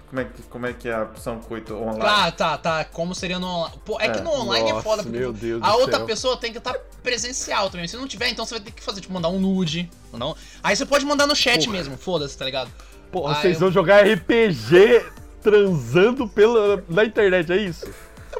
[0.10, 2.00] Como é, que, como é que é a opção coito online?
[2.02, 2.84] Tá, tá, tá.
[2.86, 3.76] Como seria no online?
[3.86, 4.22] Pô, é, que É.
[4.22, 6.06] no online é Nossa, foda, porque meu Deus a outra céu.
[6.06, 7.88] pessoa tem que estar presencial também.
[7.88, 9.90] Se não tiver, então você vai ter que fazer, tipo, mandar um nude.
[10.12, 10.36] Mandar um...
[10.62, 11.78] Aí você pode mandar no chat Porra.
[11.78, 12.70] mesmo, foda-se, tá ligado?
[13.10, 15.06] Porra, Ah, vocês eu- vão jogar RPG
[15.42, 17.88] transando pela, na internet, é isso?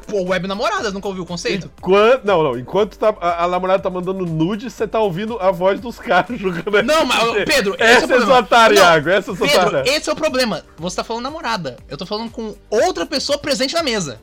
[0.06, 1.70] Pô, web namoradas, nunca ouviu o conceito?
[1.78, 2.58] Enquanto, não, não.
[2.58, 6.38] Enquanto tá, a, a namorada tá mandando nude, você tá ouvindo a voz dos caras
[6.40, 6.82] jogando.
[6.82, 8.46] Não, mas, Pedro, esse é o Essa é problema.
[8.48, 9.08] sua Não, Iago.
[9.10, 10.64] Essa é sua Pedro, esse é o problema.
[10.78, 11.76] Você tá falando namorada.
[11.88, 14.20] Eu tô falando com outra pessoa presente na mesa.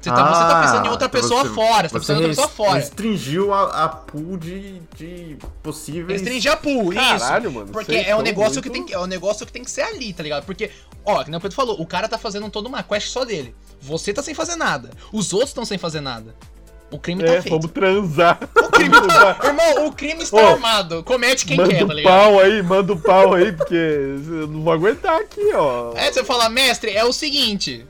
[0.00, 1.88] Você tá, você tá pensando em outra então pessoa você- fora.
[1.88, 2.78] Você tá pensando em outra pessoa fora.
[2.78, 6.20] Restringiu a, a pool de, de possíveis.
[6.20, 7.58] Restringir a pool, Caralho, isso.
[7.58, 9.70] mano, Porque é um negócio que muito- tem que, é um negócio que tem que
[9.70, 10.44] ser ali, tá ligado?
[10.44, 10.70] Porque,
[11.04, 13.52] ó, que nem o Pedro falou, o cara tá fazendo toda uma quest só dele.
[13.80, 14.90] Você tá sem fazer nada.
[15.12, 16.34] Os outros estão sem fazer nada.
[16.90, 17.50] O crime tá É, feito.
[17.54, 18.38] vamos transar.
[18.56, 19.38] O crime tá...
[19.44, 21.02] Irmão, o crime está Ô, armado.
[21.02, 22.12] Comete quem manda quer, o tá ligado?
[22.12, 25.92] pau aí, manda o pau aí, porque eu não vou aguentar aqui, ó.
[25.96, 27.84] É, você fala, mestre, é o seguinte.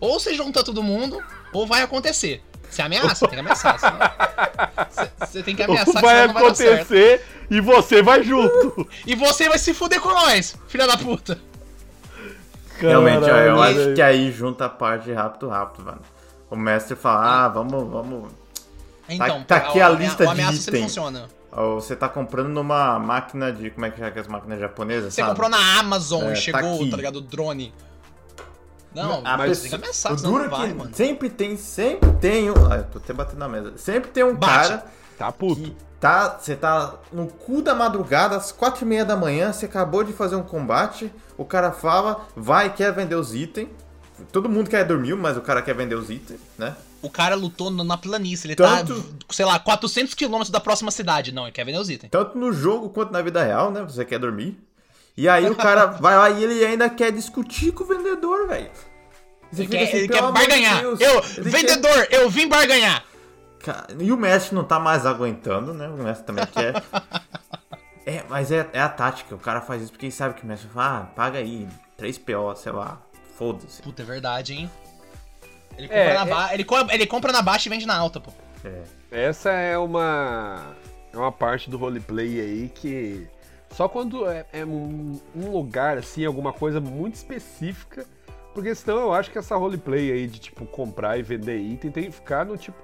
[0.00, 1.22] Ou você junta todo mundo,
[1.52, 2.42] ou vai acontecer.
[2.70, 3.78] Você ameaça, tem que ameaçar.
[3.80, 8.86] senão- Você, tem que ameaçar, que vai não vai acontecer e você vai junto.
[9.06, 11.38] E você vai se fuder com nós, filha da puta.
[12.80, 16.00] Realmente, ó, eu Caralho, acho que aí junta a parte rápido, rápido, mano.
[16.50, 18.30] O mestre fala, ah, vamos, vamos.
[19.08, 20.82] Então, tá aqui a o- lista de itens.
[20.82, 21.28] funciona.
[21.52, 23.70] ó, Você tá comprando numa máquina de.
[23.70, 25.14] Como é que é que é as máquinas japonesas?
[25.14, 25.30] Você sabe?
[25.30, 26.90] comprou na Amazon É, e tá chegou, aqui.
[26.90, 27.16] tá ligado?
[27.16, 27.72] O drone.
[28.94, 30.90] Não, A mas pessoa- tem que ameaçar, o senão duro não é vai, que mano.
[30.94, 32.54] sempre tem, sempre tem um.
[32.72, 33.72] Ah, eu tô até batendo na mesa.
[33.76, 34.68] Sempre tem um Bate.
[34.68, 34.84] cara
[35.18, 35.60] Tá puto.
[35.60, 36.38] que tá.
[36.38, 40.12] Você tá no cu da madrugada, às quatro e meia da manhã, você acabou de
[40.12, 43.68] fazer um combate, o cara fala, vai, quer vender os itens.
[44.32, 46.74] Todo mundo quer dormir, mas o cara quer vender os itens, né?
[47.00, 51.30] O cara lutou na planície, ele Tanto- tá, sei lá, 400 quilômetros da próxima cidade.
[51.30, 52.10] Não, ele quer vender os itens.
[52.10, 53.82] Tanto no jogo quanto na vida real, né?
[53.82, 54.58] Você quer dormir.
[55.16, 58.70] E aí o cara vai lá e ele ainda quer discutir com o vendedor, velho.
[59.56, 60.80] Ele quer, assim, ele quer barganhar.
[60.80, 63.04] Deus, Eu, vendedor, eu vim barganhar.
[63.98, 65.88] E o mestre não tá mais aguentando, né?
[65.88, 66.74] O mestre também quer.
[68.06, 69.34] é, mas é, é a tática.
[69.34, 72.18] O cara faz isso porque ele sabe que o mestre fala, ah, paga aí, 3
[72.18, 73.00] PO, sei lá.
[73.36, 73.82] Foda-se.
[73.82, 74.70] Puta, é verdade, hein?
[75.76, 77.96] Ele compra, É, na, é- ba- ele, co- ele compra na baixa e vende na
[77.96, 78.32] alta, pô.
[78.64, 78.82] É.
[79.28, 80.74] Essa é uma
[81.12, 83.26] é uma parte do roleplay aí que
[83.70, 88.04] só quando é, é um, um lugar assim, alguma coisa muito específica,
[88.52, 92.04] porque senão eu acho que essa roleplay aí de tipo comprar e vender item tem
[92.06, 92.76] que ficar no tipo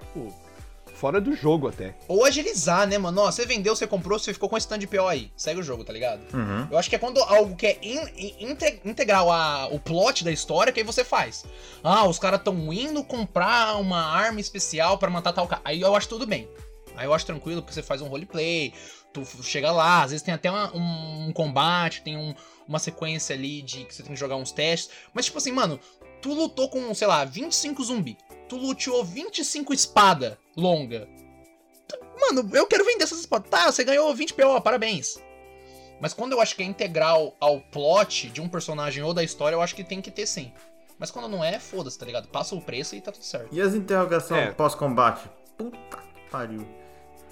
[0.94, 1.94] fora do jogo até.
[2.09, 3.20] Ou agilizar, né, mano?
[3.20, 5.30] Ó, você vendeu, você comprou, você ficou com esse stand de PO aí.
[5.37, 6.20] Segue o jogo, tá ligado?
[6.35, 6.66] Uhum.
[6.70, 10.24] Eu acho que é quando algo que é in- in- inte- integral a, o plot
[10.24, 11.44] da história que aí você faz.
[11.83, 15.61] Ah, os caras tão indo comprar uma arma especial pra matar tal cara.
[15.64, 16.48] Aí eu acho tudo bem.
[16.96, 18.72] Aí eu acho tranquilo porque você faz um roleplay,
[19.12, 22.35] tu chega lá, às vezes tem até uma- um, um combate, tem um-
[22.68, 24.90] uma sequência ali de que você tem que jogar uns testes.
[25.12, 25.78] Mas tipo assim, mano,
[26.22, 28.16] tu lutou com, sei lá, 25 zumbi.
[28.48, 31.09] Tu luteou 25 espada longa.
[31.88, 33.50] Tu- Mano, eu quero vender essas espadas.
[33.50, 35.16] Tá, você ganhou 20 PO, parabéns.
[36.00, 39.54] Mas quando eu acho que é integral ao plot de um personagem ou da história,
[39.57, 40.52] eu acho que tem que ter sim.
[40.98, 42.28] Mas quando não é, foda-se, tá ligado?
[42.28, 43.48] Passa o preço e tá tudo certo.
[43.52, 44.52] E as interrogações É.
[44.52, 45.28] pós-combate?
[45.57, 46.66] Puta que pariu.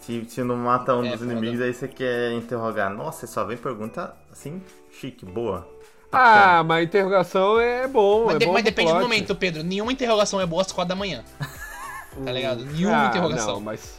[0.01, 1.33] Se, se não mata um É, dos foda.
[1.33, 2.93] inimigos, aí você quer interrogar.
[2.93, 5.69] Nossa, só vem pergunta assim, chique, boa.
[6.13, 9.03] Ah, mas interrogação é bom, Mas, é de- bom mas depende do plot.
[9.03, 9.63] momento, Pedro.
[9.63, 11.25] Nenhuma interrogação é boa às 4 da manhã.
[12.25, 12.63] Tá ligado?
[12.67, 13.55] Nenhuma Ah, interrogação.
[13.55, 13.99] Não, mas.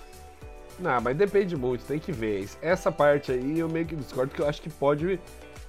[0.79, 2.47] Não, mas depende muito, tem que ver.
[2.61, 5.19] Essa parte aí eu meio que discordo, porque eu acho que pode,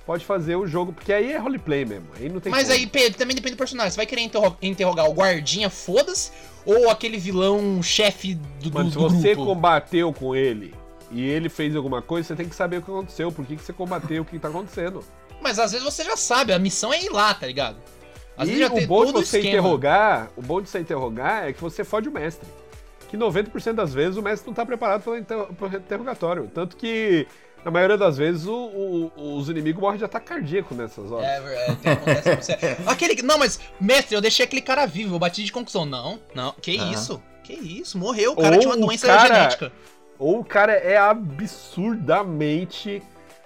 [0.05, 2.07] pode fazer o jogo, porque aí é roleplay mesmo.
[2.21, 2.75] Aí não tem Mas como.
[2.75, 3.93] aí, Pedro, também depende do personagem.
[3.93, 6.33] Você vai querer interro- interrogar o guardinha, foda-se,
[6.67, 9.55] ou aquele vilão chefe do, do, Mano, se do você grupo?
[9.55, 10.75] combateu com ele
[11.11, 13.63] e ele fez alguma coisa, você tem que saber o que aconteceu, por que, que
[13.63, 15.03] você combateu, o que tá acontecendo.
[15.45, 17.77] Mas às vezes você já sabe, a missão é ir lá, tá ligado?
[18.37, 19.49] Às e vezes já o tem bom de você esquema.
[19.59, 22.49] interrogar, o bom de você interrogar é que você fode o mestre.
[23.09, 25.17] Que 90% das vezes o mestre não tá preparado para o
[25.77, 26.51] interrogatório.
[26.53, 27.29] Tanto que,
[27.65, 31.27] na maioria das vezes, o- o- os inimigos morrem de ataque cardíaco nessas horas.
[31.29, 31.37] É,
[31.85, 32.77] é, acontece com você.
[32.91, 35.85] Aquele, não, mas, mestre, eu deixei aquele cara vivo, eu bati de concussão.
[35.87, 36.91] Não, não, que Aham.
[36.93, 37.23] isso?
[37.45, 37.97] Que isso?
[37.99, 39.71] Morreu, o cara Ou tinha uma doença cara- genética.
[40.19, 40.97] Ou o cara é
[41.95, 43.01] absurdamente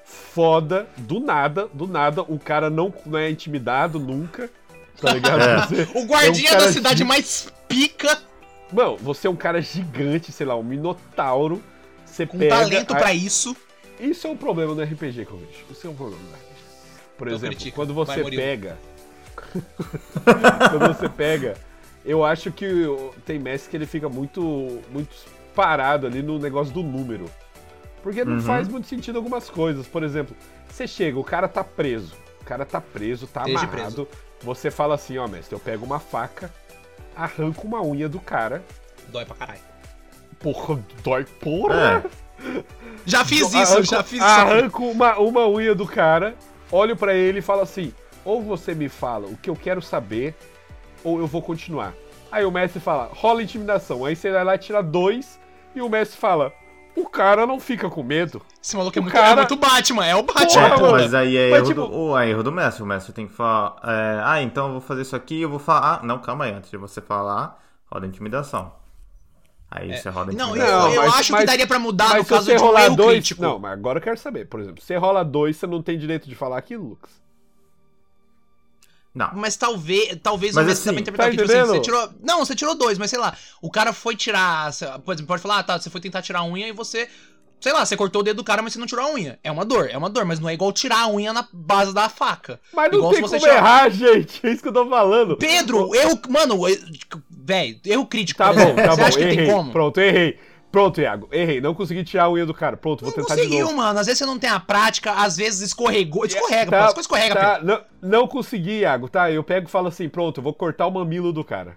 [0.09, 4.49] foda, do nada, do nada, o cara não, não é intimidado nunca.
[5.01, 5.39] Tá ligado?
[5.73, 5.85] É.
[5.85, 8.19] Você- O guardinha é um da cidade gi- mais pica,
[8.73, 11.63] Mano, você é um cara gigante, sei lá, um minotauro.
[12.05, 12.55] Você com pega.
[12.57, 13.57] talento a- pra isso.
[13.99, 15.65] Isso é um problema no RPG que eu vejo.
[15.71, 16.45] Isso é um problema no RPG.
[17.17, 17.75] Por Então exemplo, critica.
[17.77, 18.77] quando você pega.
[20.71, 21.57] quando você pega.
[22.05, 22.67] Eu acho que
[23.25, 25.15] tem mestre que ele fica muito, muito
[25.55, 27.31] parado ali no negócio do número.
[28.03, 28.41] Porque não Uhum.
[28.41, 29.87] faz muito sentido algumas coisas.
[29.87, 30.37] Por exemplo,
[30.69, 32.15] você chega, o cara tá preso.
[32.41, 34.09] O cara tá preso, tá Esteja amarrado.
[34.43, 36.53] Você fala assim, ó, mestre, eu pego uma faca,
[37.15, 38.63] arranco uma unha do cara.
[39.09, 39.61] Dói pra caralho.
[40.39, 42.05] Porra, dói porra!
[42.05, 42.65] É.
[43.05, 44.25] Já fiz isso, arranco, já fiz isso.
[44.25, 46.37] Arranco uma, uma unha do cara,
[46.71, 47.93] olho pra ele e falo assim:
[48.25, 50.37] ou você me fala o que eu quero saber,
[51.03, 51.95] ou eu vou continuar.
[52.31, 54.05] Aí o mestre fala, rola intimidação.
[54.05, 55.41] Aí você vai lá e tira dois,
[55.75, 56.53] e o mestre fala,
[57.01, 58.41] o cara não fica com medo.
[58.63, 60.47] Esse maluco é O muito, cara- é muito Batman, é o Batman.
[60.47, 60.93] Porra, É, mano.
[60.93, 62.83] mas aí é Mas, erro, tipo- do, ou é erro do mestre.
[62.83, 63.77] O mestre tem que falar.
[63.85, 65.95] é, ah, então eu vou fazer isso aqui, eu vou falar.
[66.03, 66.53] Ah, não, calma aí.
[66.53, 67.59] Antes de você falar,
[67.91, 68.73] roda intimidação.
[69.71, 70.89] Aí você roda Não, intimidação.
[70.89, 72.63] eu, eu mas- acho mas- que daria pra mudar Mas no se caso você de
[72.63, 73.11] um rolar erro dois.
[73.13, 73.43] crítico.
[73.43, 74.47] Não, mas agora eu quero saber.
[74.47, 77.11] Por exemplo, você rola dois, você não tem direito de falar aquilo, Lucas?
[79.19, 79.31] Não.
[79.35, 82.09] Mas talvez, talvez Mas assim, também interpretar tá que, tipo assim, você tirou.
[82.23, 84.71] Não, você tirou dois, mas sei lá, o cara foi tirar.
[85.05, 87.09] Por exemplo, pode falar, ah, tá, você foi tentar tirar a unha e você.
[87.61, 89.37] Sei lá, você cortou o dedo do cara, mas você não tirou a unha.
[89.43, 91.93] É uma dor, é uma dor, mas não é igual tirar a unha na base
[91.93, 92.61] da faca.
[92.73, 94.47] Mas não Igual tem se você como tirar- errar, gente.
[94.47, 95.37] É isso que eu tô falando.
[95.37, 96.21] Pedro, erro.
[96.29, 96.57] Mano,
[97.29, 98.39] velho, erro crítico.
[98.39, 99.07] Tá por bom, tá você bom.
[99.07, 99.37] acha que Errei.
[99.37, 99.73] tem como?
[99.73, 100.39] Pronto, errei.
[100.71, 101.29] Pronto, Iago.
[101.33, 101.61] Errei.
[101.61, 102.77] Não consegui tirar a unha do cara.
[102.77, 103.77] Pronto, vou Não tentar de conseguiu, novo.
[103.79, 103.99] mano.
[103.99, 106.27] Às vezes você não tem a prática, às vezes escorregou.
[106.27, 107.01] Escorrega, Tá, pô.
[107.01, 107.67] Escorrega, tá, Pedro.
[108.03, 109.31] não, não consegui, Iago, tá?
[109.31, 111.77] Eu pego e falo assim, pronto, eu vou cortar o mamilo do cara.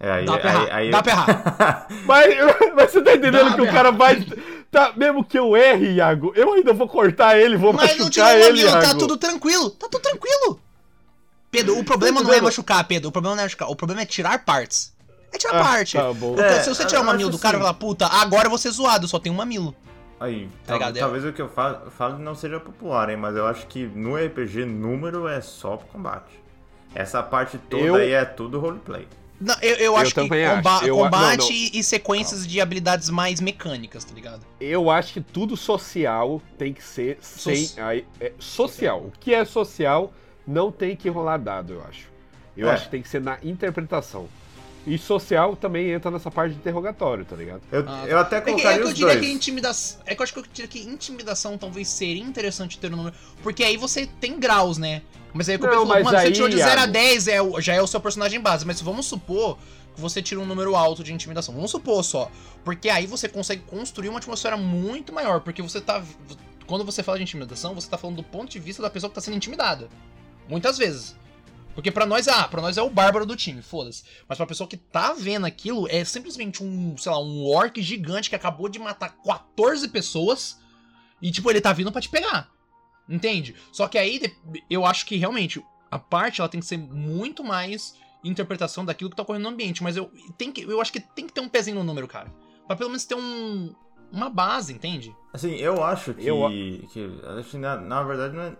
[0.00, 0.74] É, aí, Dá pra aí, errar.
[0.76, 1.86] aí- Dá pra errar.
[2.06, 2.34] Mas,
[2.74, 4.26] mas você tá entendendo Dá, que o cara vai.
[4.70, 8.26] Tá, mesmo que eu erre, Iago, eu ainda vou cortar ele, vou Mas não tirou
[8.26, 8.98] machucar o ele, mamilo, tá Iago.
[8.98, 9.70] tudo tranquilo.
[9.70, 10.58] Tá tudo tranquilo.
[11.50, 13.10] Pedro, o problema não é machucar, Pedro.
[13.10, 13.68] O problema não é machucar.
[13.68, 14.91] O problema é tirar partes.
[15.32, 15.96] É tirar Ah, parte.
[15.96, 16.32] tá bom.
[16.34, 17.62] Então, É, se você tirar o eu mamilo do cara e assim.
[17.66, 19.74] falar, puta, agora eu vou ser zoado, eu só tenho um mamilo.
[20.20, 23.46] Aí, Tá tal- talvez o que eu falo, falo não seja popular, hein, mas eu
[23.46, 26.40] acho que no RPG número é só pro combate.
[26.94, 29.08] Essa parte toda Eu- aí é tudo roleplay.
[29.40, 30.62] Não, eu, eu acho que também acho.
[30.62, 31.50] comba- Eu- combate não, não.
[31.52, 34.42] E, sequências de habilidades mais mecânicas, tá ligado?
[34.60, 37.56] Eu acho que tudo social tem que ser sem.
[37.66, 39.00] Soci- aí, é, social.
[39.00, 40.12] O que é social
[40.46, 42.06] não tem que rolar dado, eu acho.
[42.56, 42.72] Eu É.
[42.74, 44.28] acho que tem que ser na interpretação.
[44.84, 47.62] E social também entra nessa parte de interrogatório, tá ligado?
[47.70, 49.26] Eu, Ah, eu até É que, é colocaria que eu os diria dois.
[49.26, 50.00] que intimidação.
[50.04, 53.14] É que eu acho que eu diria que intimidação talvez seria interessante ter um número.
[53.44, 55.02] Porque aí você tem graus, né?
[55.32, 56.92] Mas aí o que eu Não, penso, mas mano, você tirou de 0 a Iago-
[56.92, 58.66] 10, é, já é o seu personagem base.
[58.66, 59.56] Mas vamos supor
[59.94, 61.54] que você tira um número alto de intimidação.
[61.54, 62.28] Vamos supor só.
[62.64, 65.40] Porque aí você consegue construir uma atmosfera muito maior.
[65.40, 66.02] Porque você tá.
[66.66, 69.14] Quando você fala de intimidação, você tá falando do ponto de vista da pessoa que
[69.14, 69.88] tá sendo intimidada.
[70.48, 71.14] Muitas vezes.
[71.74, 74.04] Porque pra nós, ah, pra nós é o bárbaro do time, foda-se.
[74.28, 78.28] Mas pra pessoa que tá vendo aquilo, é simplesmente um, sei lá, um orc gigante
[78.28, 80.60] que acabou de matar 14 pessoas
[81.20, 82.50] e, tipo, ele tá vindo pra te pegar.
[83.08, 83.54] Entende?
[83.72, 84.20] Só que aí
[84.68, 89.16] eu acho que realmente a parte ela tem que ser muito mais interpretação daquilo que
[89.16, 89.82] tá ocorrendo no ambiente.
[89.82, 92.32] Mas eu, tem que, eu acho que tem que ter um pezinho no número, cara.
[92.66, 93.74] Pra pelo menos ter um,
[94.10, 95.14] uma base, entende?
[95.32, 96.26] Assim, eu acho que.
[96.26, 98.56] Eu que que na, na verdade não é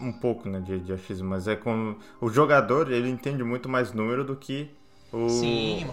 [0.00, 1.96] um pouco né, de, de achismo, mas é como.
[2.20, 4.70] O jogador ele entende muito mais número do que
[5.12, 5.28] o.
[5.28, 5.86] Sim,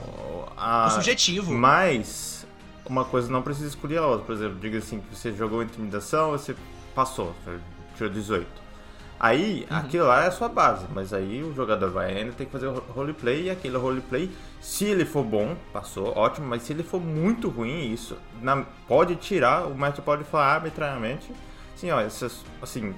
[0.57, 1.53] a, o subjetivo.
[1.53, 2.45] Mas
[2.85, 4.25] uma coisa não precisa escolher a outra.
[4.25, 6.55] Por exemplo, diga assim, que você jogou intimidação, você
[6.95, 7.33] passou,
[7.95, 8.47] tirou 18.
[9.19, 9.77] Aí, Uhum.
[9.77, 12.67] aquilo lá é a sua base, mas aí o jogador vai ainda ter que fazer
[12.67, 17.01] o roleplay e aquele roleplay, se ele for bom, passou, ótimo, mas se ele for
[17.01, 21.29] muito ruim, isso na- pode tirar, o mestre pode falar arbitrariamente,
[21.75, 22.95] assim, ó, essas, assim,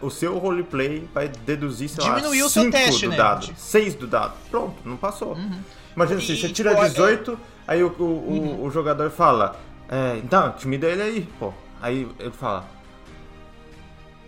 [0.00, 3.16] o seu roleplay vai deduzir, sei Diminuiu lá, o seu 5 teste, do né?
[3.16, 5.34] dado, 6 do dado, pronto, não passou.
[5.34, 5.60] Uhum.
[5.94, 10.16] Imagina E- assim, você tira é- 18, aí o, o, o- o jogador fala, é,
[10.22, 11.52] então, intimida ele aí, pô.
[11.80, 12.64] Aí ele fala,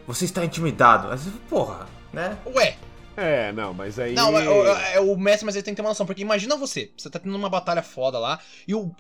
[0.07, 1.11] você está intimidado.
[1.11, 2.37] Aí você fala, porra, né?
[2.55, 2.77] Ué,
[3.17, 4.15] É, não, mas aí.
[4.15, 6.07] Não, é, o- é o mestre, mas ele tem que ter uma noção.
[6.07, 8.91] Porque imagina você, você tá tendo uma batalha foda lá, e o.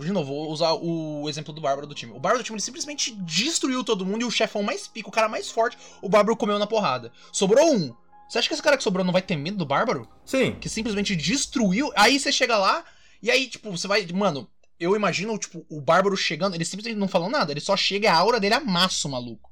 [0.00, 2.12] de novo, vou usar o exemplo do Bárbaro do time.
[2.12, 5.12] O Bárbaro do time ele simplesmente destruiu todo mundo e o chefão mais pico, o
[5.12, 7.12] cara mais forte, o Bárbaro comeu na porrada.
[7.32, 7.94] Sobrou um.
[8.28, 10.08] Você acha que esse cara que sobrou não vai ter medo do Bárbaro?
[10.24, 10.56] Sim.
[10.60, 11.90] Que simplesmente destruiu.
[11.96, 12.84] Aí você chega lá,
[13.22, 14.06] e aí, tipo, você vai.
[14.12, 14.48] Mano,
[14.80, 18.08] eu imagino, tipo, o Bárbaro chegando, ele simplesmente não falou nada, ele só chega e
[18.08, 19.47] a aura dele amassa o maluco.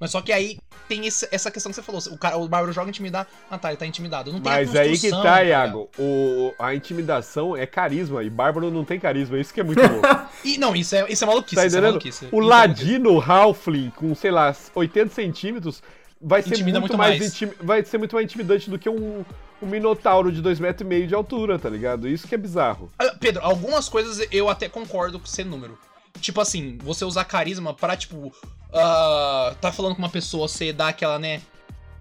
[0.00, 0.58] Mas só que aí
[0.88, 2.00] tem esse- essa questão que você falou.
[2.12, 3.26] O, cara, o Bárbaro joga intimidar.
[3.50, 4.32] Ah, tá, ele tá intimidado.
[4.32, 5.46] Não tem Mas aí que tá, ligado?
[5.48, 5.90] Iago.
[5.98, 9.38] O, a intimidação é carisma e Bárbaro não tem carisma.
[9.38, 10.06] Isso que é muito louco.
[10.44, 11.56] E, não, isso é, isso é maluquice.
[11.56, 11.84] Tá é entendendo?
[11.88, 12.24] maluquice.
[12.26, 12.48] O é maluquice.
[12.50, 15.82] Ladino Halfling com, sei lá, 80 centímetros
[16.20, 17.32] vai ser muito, muito mais, mais.
[17.32, 19.24] intimi- vai ser muito mais intimidante do que um,
[19.60, 22.08] um minotauro de 2,5 metros e meio de altura, tá ligado?
[22.08, 22.90] Isso que é bizarro.
[22.98, 25.76] Ah, Pedro, algumas coisas eu até concordo com ser número.
[26.20, 28.32] Tipo assim, você usar carisma pra, tipo,
[28.72, 31.40] ah, tá falando com uma pessoa, você dá aquela, né?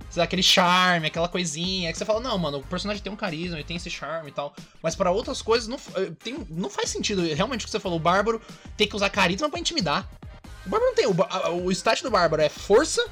[0.10, 3.16] Você dá aquele charme, aquela coisinha, que você fala, não, mano, o personagem tem um
[3.16, 4.54] carisma, ele tem esse charme e tal.
[4.82, 7.22] Mas pra outras coisas, não, eh, tem, não faz sentido.
[7.22, 8.42] Realmente o que você falou, o Bárbaro
[8.78, 10.08] tem que usar carisma pra intimidar.
[10.66, 11.08] O Bárbaro não tem.
[11.08, 13.06] O, o stat do Bárbaro é força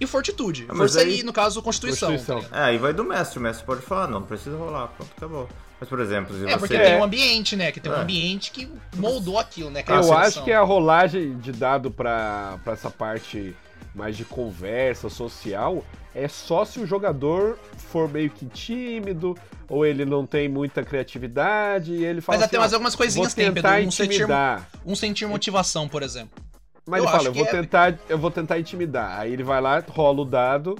[0.00, 0.62] e fortitude.
[0.64, 2.10] Ah, mas Força aí- e, no caso, Constituição.
[2.10, 2.48] Constituição.
[2.50, 2.60] tá?
[2.60, 3.38] É, aí vai do mestre.
[3.38, 5.48] O mestre pode falar, não, não precisa rolar, pronto, acabou.
[5.78, 6.58] Mas, por exemplo, se É, você...
[6.58, 6.84] porque É.
[6.90, 7.70] tem um ambiente, né?
[7.70, 8.00] Que tem um É.
[8.00, 9.84] ambiente que moldou aquilo, né?
[9.86, 13.54] Eu acho que a rolagem de dado pra, pra essa parte
[13.94, 15.82] mais de conversa social,
[16.14, 19.34] é só se o jogador for meio que tímido,
[19.68, 22.94] ou ele não tem muita criatividade, e ele fala Mas assim, até mais "Ó, algumas
[22.94, 23.62] coisinhas vou tem, Pedro.
[23.70, 24.68] tentar Um sentir, intimidar.
[24.84, 26.42] um sentir motivação, por exemplo.
[26.86, 29.18] Mas Eu ele fala, eu vou é- tentar, eu vou tentar intimidar.
[29.18, 30.76] Aí ele vai lá, rola o dado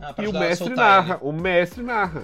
[0.00, 1.14] Ah, e o mestre narra.
[1.20, 1.28] ele.
[1.28, 2.22] O mestre narra.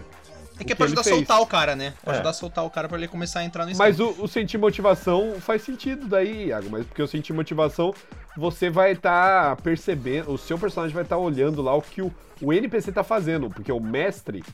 [0.60, 1.94] É que é que pra ajudar a soltar o cara, né?
[2.02, 2.16] Pra É.
[2.16, 3.76] ajudar a soltar o cara pra ele começar a entrar no.
[3.76, 6.68] Mas o, o sentir motivação faz sentido daí, Iago.
[6.70, 7.94] Mas porque o sentir motivação,
[8.36, 12.52] você vai estar percebendo, o seu personagem vai estar olhando lá o que o, o
[12.52, 13.48] NPC tá fazendo.
[13.50, 14.44] Porque o mestre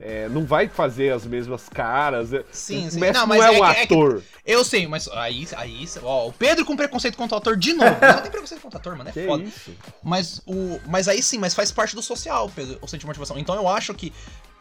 [0.00, 2.32] é, não vai fazer as mesmas caras.
[2.32, 3.00] é- Sim, o sim.
[3.00, 4.22] mestre Não, não, mas é é um que- é que- ator.
[4.44, 7.94] Eu sei, mas aí, aí, ó, o Pedro com preconceito contra o ator de novo.
[8.00, 9.42] Só tem preconceito contra o ator, mano, é Que foda.
[9.44, 9.70] isso?
[10.02, 13.38] Mas o, mas aí sim, mas faz parte do social, Pedro, o sentir de motivação.
[13.38, 14.12] Então eu acho que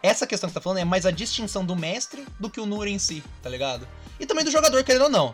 [0.03, 2.65] essa questão que você tá falando é mais a distinção do mestre do que o
[2.65, 3.87] Nur em si, tá ligado?
[4.19, 5.33] E também do jogador, querendo ou não.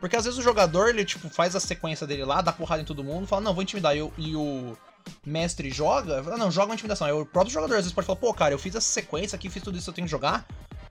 [0.00, 2.84] Porque às vezes o jogador, ele, tipo, faz a sequência dele lá, dá porrada em
[2.84, 3.96] todo mundo, fala, não, vou intimidar.
[3.96, 4.76] E, o- e o
[5.24, 7.06] mestre joga, fala, não, joga uma intimidação.
[7.06, 9.48] Aí o próprio jogador às vezes pode falar, pô, cara, eu fiz essa sequência aqui,
[9.48, 10.44] fiz tudo isso, eu tenho que jogar.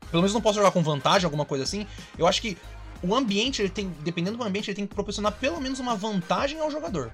[0.09, 1.85] Pelo menos não posso jogar com vantagem, alguma coisa assim.
[2.17, 2.57] Eu acho que
[3.03, 6.59] o ambiente, ele tem, dependendo do ambiente, ele tem que proporcionar pelo menos uma vantagem
[6.59, 7.11] ao jogador.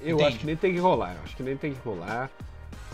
[0.00, 0.28] Eu Entende?
[0.30, 1.14] acho que nem tem que rolar.
[1.14, 2.28] Eu acho que nem tem que rolar.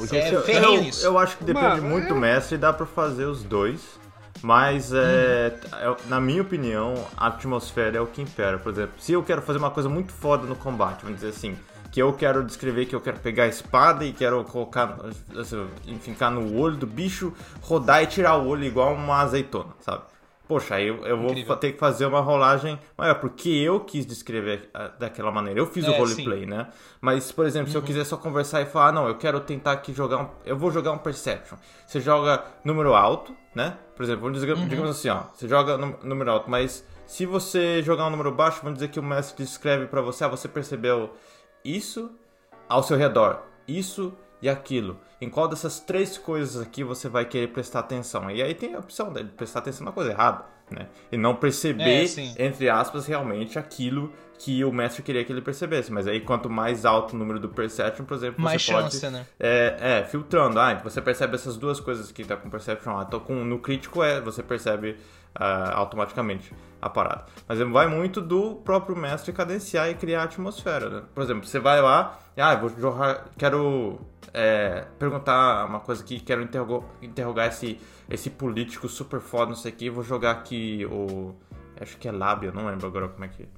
[0.00, 2.72] Porque É, eu, eu, eu acho que depende Mano, muito é- do mestre e dá
[2.72, 4.00] pra fazer os dois.
[4.42, 8.58] Mas, é, é- na minha opinião, a atmosfera é o que impera.
[8.58, 11.58] Por exemplo, se eu quero fazer uma coisa muito foda no combate, vamos dizer assim,
[11.92, 14.96] que eu quero descrever que eu quero pegar a espada e quero colocar,
[15.38, 20.04] assim, enfincar no olho do bicho, rodar e tirar o olho igual uma azeitona, sabe?
[20.50, 21.56] Poxa, aí eu, eu vou Incrível.
[21.56, 25.60] ter que fazer uma rolagem maior, porque eu quis descrever ah, daquela maneira.
[25.60, 26.66] Eu fiz o É, roleplay, né?
[27.00, 27.82] Mas, por exemplo, se Uhum.
[27.84, 30.28] eu quiser só conversar e falar, ah, não, eu quero tentar aqui jogar um.
[30.44, 31.56] Eu vou jogar um Perception.
[31.86, 33.78] Você joga número alto, né?
[33.94, 34.66] Por exemplo, vamos dizer, Uhum.
[34.66, 35.22] digamos assim, ó.
[35.32, 39.02] Você joga número alto, mas se você jogar um número baixo, vamos dizer que o
[39.04, 41.10] mestre descreve pra você, ah, você percebeu
[41.64, 42.10] isso
[42.68, 44.98] ao seu redor, isso e aquilo.
[45.20, 48.30] Em qual dessas três coisas aqui você vai querer prestar atenção?
[48.30, 50.88] E aí tem a opção de prestar atenção na coisa errada, né?
[51.12, 52.04] E não perceber,
[52.38, 55.92] É, entre aspas, realmente aquilo que o mestre queria que ele percebesse.
[55.92, 59.12] Mas aí quanto mais alto o número do Perception, por exemplo, Mais você chance, pode...
[59.12, 59.26] né?
[59.38, 60.58] É, é, filtrando.
[60.58, 63.04] Ah, você percebe essas duas coisas que tá com Perception lá.
[63.06, 64.96] Então, com, no crítico, é, você percebe
[65.34, 67.26] ah, automaticamente a parada.
[67.46, 71.02] Mas vai muito do próprio mestre cadenciar e criar a atmosfera, né?
[71.14, 74.00] Por exemplo, você vai lá, e, ah, eu vou jogar, quero
[74.32, 79.70] é, perguntar uma coisa aqui, quero interrogar, interrogar esse, esse político super foda, não sei
[79.70, 81.34] o que, vou jogar aqui o...
[81.78, 83.48] Acho que é lábio, não lembro agora como é que...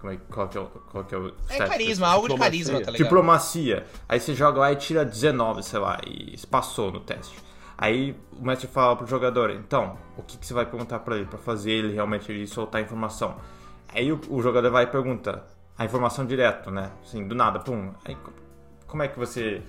[0.00, 2.36] Como é, qual, que é o, qual que é o É stat carisma, algo de
[2.38, 2.96] carisma, tá ligado?
[3.08, 3.86] Diplomacia.
[4.08, 7.38] Aí você joga lá e tira 19, sei lá, e passou no teste.
[7.76, 11.26] Aí o mestre fala pro jogador, então, o que, que você vai perguntar pra ele,
[11.26, 13.36] pra fazer ele realmente ele soltar a informação.
[13.88, 15.44] Aí o, o jogador vai e pergunta
[15.76, 16.90] a informação direto, né?
[17.02, 17.92] Assim, do nada, pum.
[18.04, 18.32] Aí co-
[18.86, 19.62] como é que você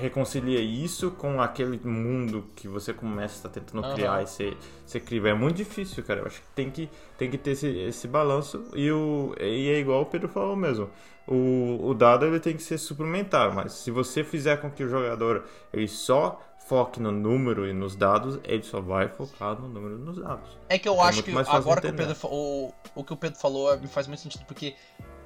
[0.00, 3.94] reconcilia isso com aquele mundo que você começa a tentando Aham.
[3.94, 5.28] criar e você, você cria?
[5.28, 6.20] É muito difícil, cara.
[6.20, 9.78] Eu acho que tem que, tem que ter esse, esse balanço e, o, e é
[9.78, 10.90] igual o Pedro falou mesmo.
[11.26, 14.88] O, o dado ele tem que ser suplementar, mas se você fizer com que o
[14.88, 19.96] jogador ele só foque no número e nos dados, ele só vai focar no número
[19.96, 20.48] e nos dados.
[20.68, 21.94] É que eu É acho que agora que o.
[21.94, 24.74] Pedro o, o que o Pedro falou me faz muito sentido, porque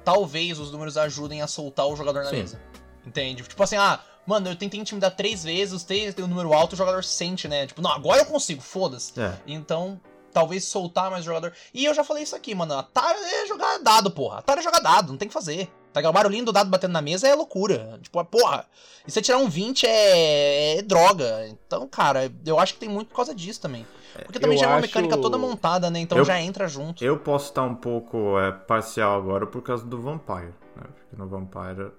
[0.03, 2.37] talvez os números ajudem a soltar o jogador na Sim.
[2.37, 2.61] mesa.
[3.05, 3.43] Entende?
[3.43, 6.73] Tipo assim, ah, mano, eu tentei intimidar três vezes, os três tem o número alto,
[6.73, 7.67] o jogador sente, né?
[7.67, 9.19] Tipo, não, agora eu consigo, foda-se.
[9.19, 9.37] É.
[9.47, 9.99] Então,
[10.31, 11.53] talvez soltar mais o jogador.
[11.73, 12.73] E eu já falei isso aqui, mano.
[12.75, 14.39] Atari é jogar dado, porra.
[14.39, 15.69] Atari é jogar dado, não tem que fazer.
[15.93, 16.09] Tá ligado?
[16.11, 17.99] O barulhinho do dado batendo na mesa é loucura.
[18.01, 18.65] Tipo, porra.
[19.07, 21.47] E você tirar um 20 é, é droga.
[21.49, 23.85] Então, cara, eu acho que tem muito por causa disso também.
[24.25, 25.99] Porque também eu já é uma acho- mecânica toda montada, né?
[25.99, 27.03] Então Eu- já entra junto.
[27.03, 30.53] Eu posso estar um pouco é, parcial agora por causa do Vampire.
[30.75, 30.83] Né?
[30.95, 31.91] Porque no Vampire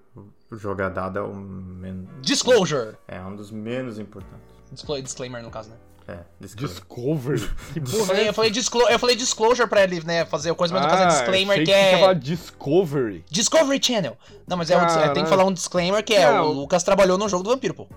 [0.51, 2.07] jogar dado é, o men...
[2.21, 2.95] Disclosure.
[3.07, 4.45] é um dos menos importantes.
[4.71, 5.75] Disclo- Disclaimer, no caso, né?
[6.07, 6.75] É, disclaimer.
[6.75, 7.49] Discovery?
[7.73, 10.23] Que Eu porra falei, é eu falei, disclo- eu falei disclosure pra ele, né?
[10.25, 11.99] Fazer coisa, mas não fazer Ah, disclaimer que ia é.
[11.99, 13.25] falar Discovery.
[13.29, 14.15] Discovery Channel.
[14.47, 16.49] Não, mas é, um, tem que falar um disclaimer que é: Não.
[16.49, 17.87] o Lucas trabalhou no jogo do vampiro, pô.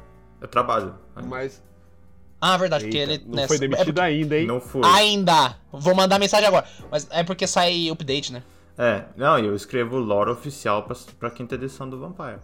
[0.41, 0.95] Eu trabalho.
[1.27, 1.63] Mas.
[2.41, 3.25] Ah, verdade, porque Eita, ele.
[3.27, 4.47] não né, foi é demitido ainda, hein?
[4.47, 4.81] Não fui.
[4.85, 5.57] Ainda!
[5.73, 6.67] Vou mandar mensagem agora.
[6.91, 8.43] Mas é porque sai update, né?
[8.79, 12.38] É, não, e eu escrevo lore oficial pra, pra quinta edição do Vampire.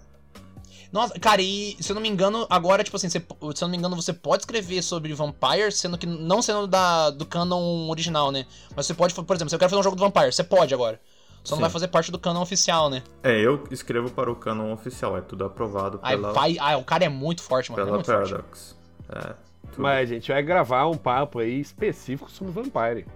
[0.92, 3.70] Nossa, cara, e se eu não me engano, agora, tipo assim, você- se eu não
[3.70, 8.30] me engano, você pode escrever sobre Vampire, sendo que não sendo da, do canon original,
[8.30, 8.46] né?
[8.76, 10.72] Mas você pode, por exemplo, se eu quero fazer um jogo do Vampire, você pode
[10.74, 11.00] agora.
[11.42, 11.62] Só não Sim.
[11.62, 13.02] vai fazer parte do canon oficial, né?
[13.22, 16.56] É, eu escrevo para o canon oficial, é tudo aprovado Aí pela, vai.
[16.58, 17.82] Ah, o cara é muito forte, mano.
[17.82, 18.30] É pela forte.
[18.30, 18.76] Paradox.
[19.08, 19.34] É,
[19.70, 19.82] tudo.
[19.82, 23.06] Mas a gente vai gravar um papo aí específico sobre Vampire.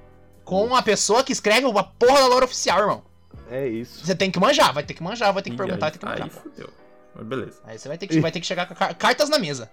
[0.45, 3.03] Com a pessoa que escreve uma porra da lore oficial, irmão.
[3.51, 4.05] É isso.
[4.05, 5.99] Você tem que manjar, vai ter que manjar, vai ter que Ih, perguntar, aí, tem
[6.01, 6.25] que manjar.
[6.25, 6.69] aí fudeu.
[7.15, 7.61] Mas beleza.
[7.65, 9.71] Aí você vai ter que, vai ter que chegar com car- cartas na mesa.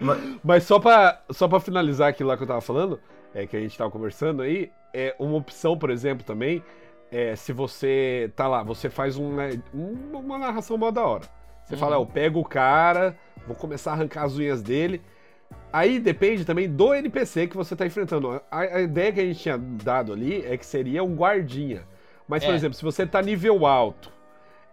[0.00, 3.00] Mas, Mas só pra, só pra finalizar aquilo lá que eu tava falando,
[3.34, 6.62] é que a gente tava conversando aí, é uma opção, por exemplo, também,
[7.10, 11.24] é se você tá lá, você faz uma, uma, uma narração mó da hora.
[11.64, 11.80] Você Uhum.
[11.80, 13.16] fala, eu pego o cara,
[13.46, 15.00] vou começar a arrancar as unhas dele.
[15.72, 18.40] Aí depende também do NPC que você tá enfrentando.
[18.50, 21.82] A, a ideia que a gente tinha dado ali é que seria um guardinha.
[22.28, 22.56] Mas, por É.
[22.56, 24.10] exemplo, se você tá nível alto,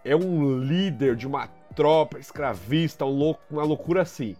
[0.05, 4.35] é um líder de uma tropa escravista, um lou- uma loucura assim.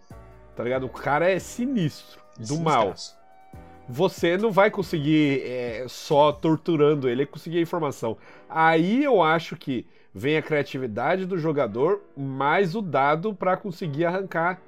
[0.56, 0.84] Tá ligado?
[0.86, 2.94] O cara é sinistro, do mal.
[3.88, 8.16] Você não vai conseguir é, só torturando ele conseguir a informação.
[8.48, 14.60] Aí eu acho que vem a criatividade do jogador mais o dado pra conseguir arrancar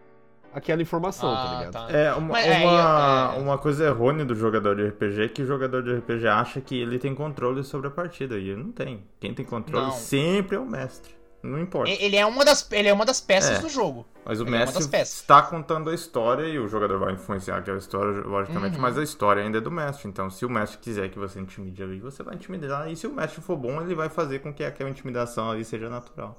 [0.54, 1.72] aquela informação, tá Ah, ligado?
[1.72, 1.92] tá.
[1.96, 5.42] É, uma, Mas, é, uma, é- uma coisa errônea do jogador de RPG é que
[5.42, 8.38] o jogador de RPG acha que ele tem controle sobre a partida.
[8.38, 9.04] E ele não tem.
[9.20, 9.92] Quem tem controle Não.
[9.92, 11.14] sempre é o mestre.
[11.42, 11.90] Não importa.
[11.90, 13.60] Ele é uma das, ele é uma das peças É.
[13.60, 14.06] do jogo.
[14.24, 15.16] Mas o ele é uma mestre peças.
[15.20, 18.80] está contando a história e o jogador vai influenciar aquela história, logicamente, Uhum.
[18.82, 20.08] mas a história ainda é do mestre.
[20.08, 22.90] Então, se o mestre quiser que você intimide ali, você vai intimidar.
[22.90, 25.90] E se o mestre for bom, ele vai fazer com que aquela intimidação ali seja
[25.90, 26.34] natural.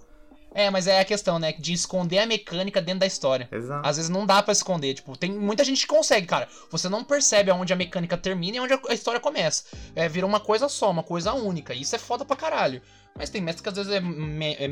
[0.58, 1.52] É, mas é a questão, né?
[1.52, 3.50] De esconder a mecânica dentro da história.
[3.52, 3.86] Exato.
[3.88, 4.94] Às vezes não dá pra esconder.
[4.94, 6.48] Tipo, tem muita gente que consegue, cara.
[6.72, 9.66] Você não percebe aonde a mecânica termina e onde a história começa.
[9.94, 11.74] É, vira uma coisa só, uma coisa única.
[11.74, 12.82] Isso é foda pra caralho.
[13.18, 14.70] Mas tem mestre que às vezes é, me- é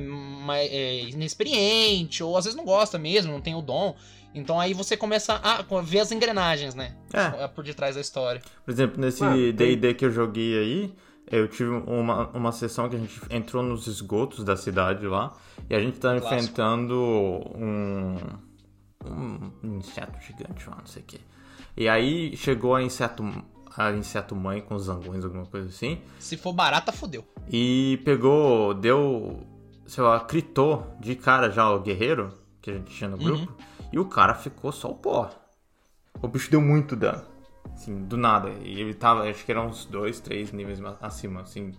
[0.48, 3.96] é inexperiente, ou às vezes não gosta mesmo, não tem o dom.
[4.36, 6.96] Então aí você começa a ver as engrenagens, né?
[7.14, 7.48] É.
[7.48, 8.42] Por detrás da história.
[8.66, 10.94] Por exemplo, nesse Ah, tem- D&D que eu joguei aí,
[11.32, 15.34] eu tive uma, uma sessão que a gente entrou nos esgotos da cidade lá,
[15.69, 16.95] e a gente tá enfrentando
[17.55, 18.17] um,
[19.05, 21.21] um inseto gigante lá, não sei o que.
[21.76, 23.24] E aí chegou a inseto,
[23.76, 27.26] a inseto mãe com zangões, alguma coisa assim, Se for barata, fodeu.
[27.49, 29.41] e pegou, deu,
[29.88, 33.51] sei lá, critou de cara já o guerreiro que a gente tinha no grupo,
[33.91, 35.30] e o cara ficou só o pó.
[36.21, 37.24] O bicho deu muito dano.
[37.74, 38.49] Assim, do nada.
[38.61, 41.74] E ele tava, acho que era uns dois, três níveis ma- acima, assim,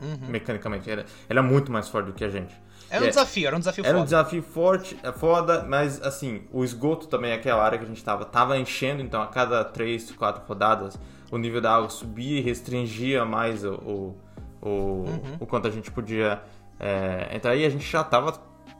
[0.00, 0.28] Uhum.
[0.28, 0.90] mecanicamente.
[0.90, 2.54] Era, era muito mais forte do que a gente.
[2.90, 4.04] Era um É, desafio, era um desafio Era um foda.
[4.04, 8.24] desafio forte, é foda, mas assim, o esgoto também, aquela área que a gente tava,
[8.24, 10.98] tava enchendo, então a cada três, quatro rodadas,
[11.30, 14.16] o nível da água subia e restringia mais o, o,
[14.62, 15.36] o, Uhum.
[15.40, 16.42] o quanto a gente podia
[16.80, 17.54] é, entrar.
[17.56, 18.32] E a gente já tava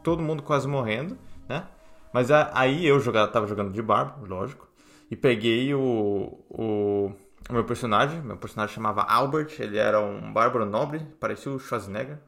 [0.02, 1.64] todo mundo quase morrendo, né?
[2.12, 4.68] Mas aí eu jogava, tava jogando de barbo, lógico,
[5.11, 7.12] e peguei o, o,
[7.48, 12.18] o meu personagem, meu personagem chamava Albert, ele era um bárbaro nobre, parecia o Schwarzenegger,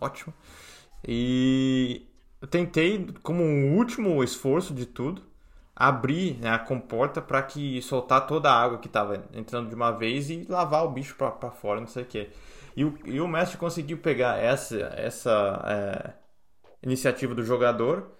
[0.00, 0.32] ótimo.
[1.06, 2.06] E
[2.40, 5.22] eu tentei, como um último esforço de tudo,
[5.74, 9.90] abrir né, a comporta para que soltar toda a água que estava entrando de uma
[9.90, 12.30] vez e lavar o bicho para fora, não sei o que.
[12.74, 16.12] E o, e o mestre conseguiu pegar essa, essa é,
[16.82, 18.10] iniciativa do jogador,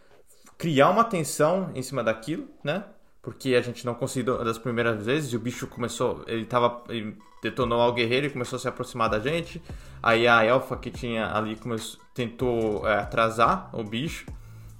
[0.58, 2.84] criar uma tensão em cima daquilo, né?
[3.26, 7.18] Porque a gente não conseguiu das primeiras vezes e o bicho começou, ele tava, ele
[7.42, 9.60] detonou ao guerreiro e começou a se aproximar da gente.
[10.00, 14.26] Aí a elfa que tinha ali começou, tentou é, atrasar o bicho,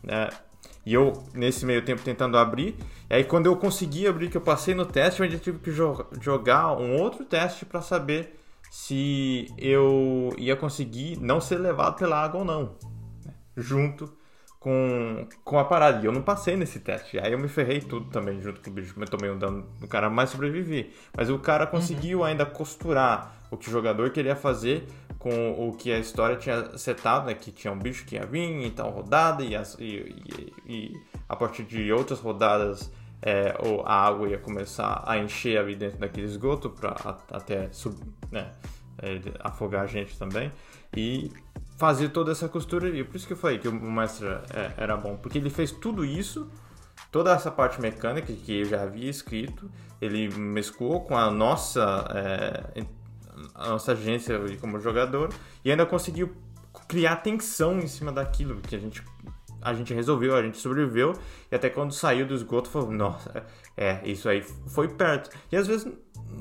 [0.01, 0.29] né?
[0.87, 2.77] E eu, nesse meio tempo, tentando abrir.
[3.11, 5.73] E aí, quando eu consegui abrir, que eu passei no teste, eu ainda tive que
[5.73, 8.39] jo jogar um outro teste para saber
[8.71, 12.77] se eu ia conseguir não ser levado pela água ou não.
[13.25, 13.35] né?
[13.57, 14.16] Junto
[14.67, 16.03] com, com a parada.
[16.03, 17.21] E eu não passei nesse teste.
[17.21, 18.93] Aí eu me ferrei tudo também junto com o bicho.
[19.01, 20.93] Eu tomei um dano do cara, mas sobrevivi.
[21.17, 24.85] Mas o cara conseguiu ainda costurar o que o jogador queria fazer
[25.21, 27.35] com o que a história tinha setado, né?
[27.35, 31.01] Que tinha um bicho que ia vir em tal rodada e, as- e- e- e
[31.29, 32.91] a partir de outras rodadas
[33.23, 33.55] é,
[33.85, 36.97] a água ia começar a encher ali dentro daquele esgoto para
[37.33, 37.71] até
[38.33, 38.51] né,
[39.01, 40.51] é, afogar a gente também
[40.95, 41.31] e
[41.77, 44.97] fazer toda essa costura e por isso que eu falei que o mestre é, era
[44.97, 46.51] bom porque ele fez tudo isso
[47.13, 49.71] toda essa parte mecânica que eu já havia escrito
[50.01, 52.85] ele mesclou com a nossa é,
[53.55, 55.31] a nossa agência como jogador
[55.65, 56.35] e ainda conseguiu
[56.89, 59.03] criar tensão em cima daquilo que a gente
[59.67, 61.13] a gente resolveu, a gente sobreviveu
[61.51, 63.45] e até quando saiu do esgoto falou, nossa,
[63.77, 65.29] é, isso aí foi perto.
[65.51, 65.93] E às vezes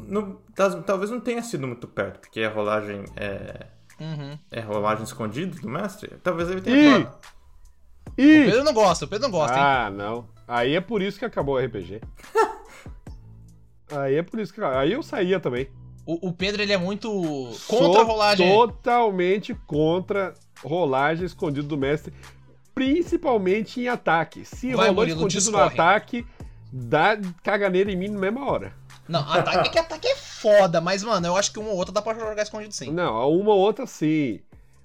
[0.08, 0.38] não,
[0.86, 3.66] talvez não tenha sido muito perto, porque a rolagem é,
[4.00, 4.38] Uhum.
[4.52, 6.12] é rolagem escondida do mestre.
[6.24, 6.64] Talvez ele Ih!
[6.64, 7.08] tenha.
[7.08, 8.46] O Ih!
[8.46, 9.64] Pedro não gosta, o Pedro não gosta, hein?
[9.64, 10.28] Ah, não.
[10.48, 12.02] Aí é por isso que acabou o RPG.
[13.92, 14.62] Aí é por isso que.
[14.64, 15.70] Aí eu saía também.
[16.06, 17.10] O, o Pedro, ele é muito
[17.54, 18.48] Sou contra a rolagem.
[18.52, 20.34] Totalmente contra
[20.64, 22.14] rolagem escondido do mestre,
[22.74, 24.46] principalmente em ataque.
[24.46, 25.74] Se Vai, rolou Murilo, escondido no discorre.
[25.74, 26.26] ataque,
[26.72, 28.74] dá caganeira em mim na mesma hora.
[29.08, 31.94] Não, ataque, é que ataque é foda, mas, mano, eu acho que uma ou outra
[31.94, 32.92] dá pra jogar escondido sim.
[32.92, 34.40] Não, uma ou outra sim.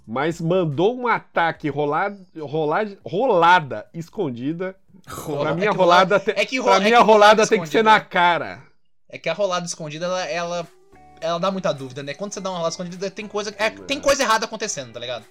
[0.06, 4.76] mas mandou um ataque rolada, rolada, rolada escondida.
[5.04, 7.12] Pra minha é que rolada, rola- te- é que ro- pra é que minha rolada
[7.42, 8.62] rolada tem que ser na cara.
[9.08, 10.68] É que a rolada escondida, ela, ela,
[11.20, 12.12] ela dá muita dúvida, né?
[12.14, 15.24] Quando você dá uma rolada escondida, tem coisa, é, tem coisa errada acontecendo, tá ligado?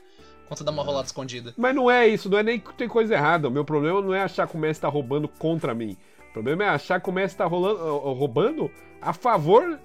[0.47, 1.53] Quando você dá uma rolada escondida.
[1.55, 3.47] Mas não é isso, não é nem que tem coisa errada.
[3.47, 5.95] O meu problema não é achar que o Messi tá roubando contra mim.
[6.30, 7.77] O problema é achar que o Messi tá rolando,
[8.13, 8.71] roubando
[9.01, 9.80] a favor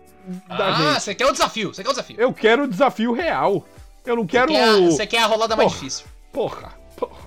[0.49, 1.03] da ah, gente.
[1.03, 2.17] você quer o desafio, você quer o desafio.
[2.19, 3.65] Eu quero o desafio real.
[4.05, 4.53] Eu não quero.
[4.91, 5.79] Você quer, quer a rolada mais Porra.
[5.81, 6.07] difícil.
[6.33, 7.25] Porra, porra.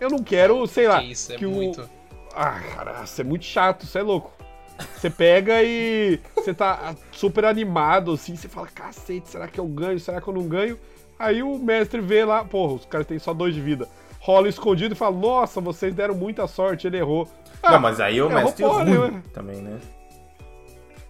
[0.00, 1.00] Eu não quero, sei lá.
[1.00, 1.88] que isso, é que o- muito.
[2.34, 4.32] Ah, cara, você é muito chato, você é louco.
[4.96, 10.00] Você pega e você tá super animado, assim, você fala, cacete, será que eu ganho?
[10.00, 10.78] Será que eu não ganho?
[11.18, 13.86] Aí o mestre vê lá, porra, os caras têm só dois de vida.
[14.20, 17.28] Rola escondido e fala, nossa, vocês deram muita sorte, ele errou.
[17.62, 19.78] Ah, Não, mas aí é o errou mestre porra ruim também, né?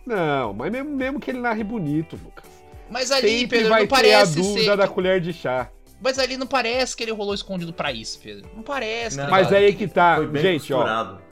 [0.07, 2.44] Não, mas mesmo, mesmo que ele narre bonito, Lucas.
[2.88, 4.76] Mas ali, Sempre Pedro, vai não ter a parece dúvida ser.
[4.76, 5.70] da colher de chá.
[6.03, 8.48] Mas ali não parece que ele rolou escondido pra isso, Pedro.
[8.57, 9.16] Não parece.
[9.16, 9.24] Não.
[9.26, 10.78] tá Mas aí que tá, Foi bem gente, ó.
[10.78, 11.22] costurado.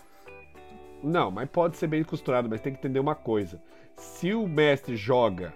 [1.02, 3.60] Não, mas pode ser bem costurado, mas tem que entender uma coisa.
[3.96, 5.52] Se o mestre joga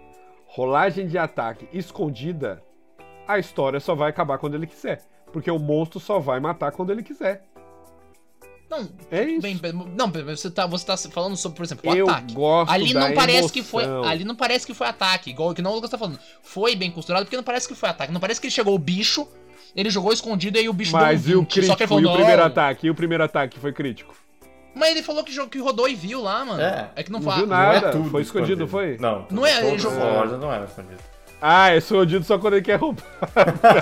[0.47, 2.63] rolagem de ataque escondida,
[3.29, 5.03] a história só vai acabar quando ele quiser.
[5.33, 7.45] Porque o monstro só vai matar quando ele quiser.
[8.73, 9.43] Não, É isso.
[9.43, 9.61] bem,
[9.95, 12.33] não, você tá, você tá falando sobre, por exemplo, o eu ataque.
[12.33, 13.85] gosto Ali da não parece que foi.
[13.85, 14.05] emoção.
[14.11, 16.19] Ali não parece que foi ataque, igual que não o Lucas tá falando.
[16.43, 18.11] Foi bem costurado porque não parece que foi ataque.
[18.13, 19.29] Não parece que ele chegou o bicho,
[19.77, 21.83] ele jogou escondido e aí o bicho Mas e deu um o 20, só que
[21.83, 21.89] ele crítico?
[21.89, 22.87] falou, E o primeiro ataque?
[22.87, 24.15] E o primeiro ataque foi crítico?
[24.75, 26.63] Mas ele falou que, que rodou e viu lá, mano.
[26.63, 26.91] É.
[26.97, 27.37] É, que não, Não fala.
[27.37, 27.81] viu nada.
[27.81, 28.97] Não é tudo foi escondido, não foi?
[28.99, 29.99] Não, Não é, ele jogou-
[30.39, 30.99] não era escondido.
[31.45, 33.03] Ah, é escondido só quando ele quer roubar.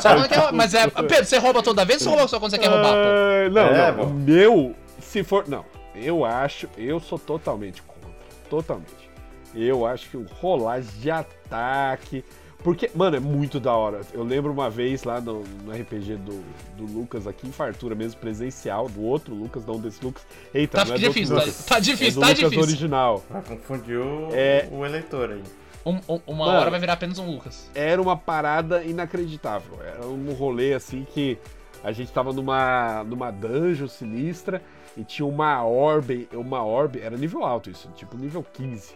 [0.00, 0.88] Só quando quer- mas é.
[0.88, 2.94] Pedro, você rouba toda vez ou rouba só quando você quer roubar?
[2.94, 3.98] Ah, não, É, não.
[3.98, 4.04] pô.
[4.04, 5.46] O meu, se for.
[5.46, 6.68] Não, eu acho.
[6.78, 8.00] Eu sou totalmente contra.
[8.48, 9.10] Totalmente.
[9.54, 12.24] Eu acho que o rolagem de ataque.
[12.62, 14.02] Porque, mano, é muito da hora.
[14.12, 16.42] Eu lembro uma vez lá no, no RPG do,
[16.76, 20.22] do Lucas aqui em Fartura mesmo, presencial, do outro Lucas, não desse Lucas.
[20.52, 21.64] Eita, Tá não é do outro difícil, tá, Lucas.
[21.64, 22.62] tá É difícil, do tá Lucas difícil.
[22.62, 23.24] original.
[23.30, 24.68] Vai confundir o, É.
[24.70, 25.42] o eleitor aí.
[25.84, 26.58] Um- um- uma Mano.
[26.60, 27.70] hora vai virar apenas um Lucas.
[27.74, 29.78] era uma parada inacreditável.
[29.82, 31.38] Era um rolê assim que
[31.82, 34.62] a gente tava numa, numa dungeon sinistra
[34.96, 38.94] e tinha uma orbe, uma orbe, era nível alto isso, tipo nível 15.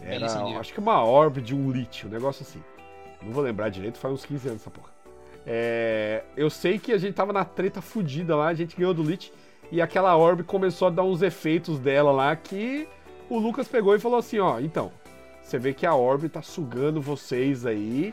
[0.00, 0.26] Era,
[0.58, 2.62] acho que uma orbe de um lit, um negócio assim.
[3.22, 4.90] Não vou lembrar direito, faz uns 15 anos essa porra.
[5.46, 9.02] É, eu sei que a gente tava na treta fudida lá, a gente ganhou do
[9.02, 9.32] lit
[9.70, 12.88] e aquela orbe começou a dar uns efeitos dela lá que
[13.30, 14.90] o Lucas pegou e falou assim, ó, então,
[15.46, 18.12] você vê que a orbe tá sugando vocês aí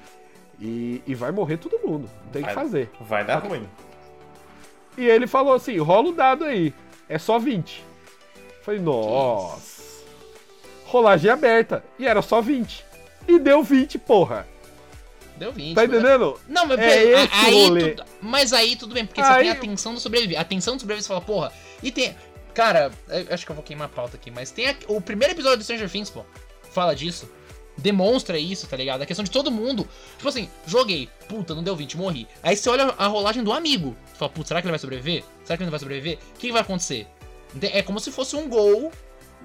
[0.59, 2.09] e, e vai morrer todo mundo.
[2.25, 2.63] Não tem o que Vai.
[2.63, 2.91] fazer.
[3.01, 3.67] Vai dar ruim.
[4.97, 6.73] E ele falou assim: rola o dado aí.
[7.09, 7.83] É só 20.
[8.61, 9.83] Falei, nossa.
[10.85, 11.83] Rolagem aberta.
[11.97, 12.85] E era só 20.
[13.27, 14.47] E deu 20, porra.
[15.37, 15.73] Deu 20.
[15.75, 16.39] Tá mas- entendendo?
[16.47, 19.53] Não, mas, É a- aí tudo- mas aí tudo bem, porque você Aí- tem a
[19.53, 20.37] atenção do sobrevivente.
[20.37, 22.15] A atenção do sobrevivente você fala, porra, e tem.
[22.53, 25.33] Cara, eu acho que eu vou queimar a pauta aqui, mas tem a- o primeiro
[25.33, 26.23] episódio do Stranger Things, pô,
[26.73, 27.29] fala disso.
[27.75, 29.01] Demonstra isso, tá ligado?
[29.01, 29.87] A questão de todo mundo.
[30.17, 32.27] Tipo assim, joguei, puta, não deu 20, morri.
[32.43, 33.95] Aí você olha a rolagem do amigo.
[34.05, 35.23] Você fala, putz, será que ele vai sobreviver?
[35.43, 36.19] Será que ele não vai sobreviver?
[36.35, 37.07] O que vai acontecer?
[37.61, 38.91] É como se fosse um gol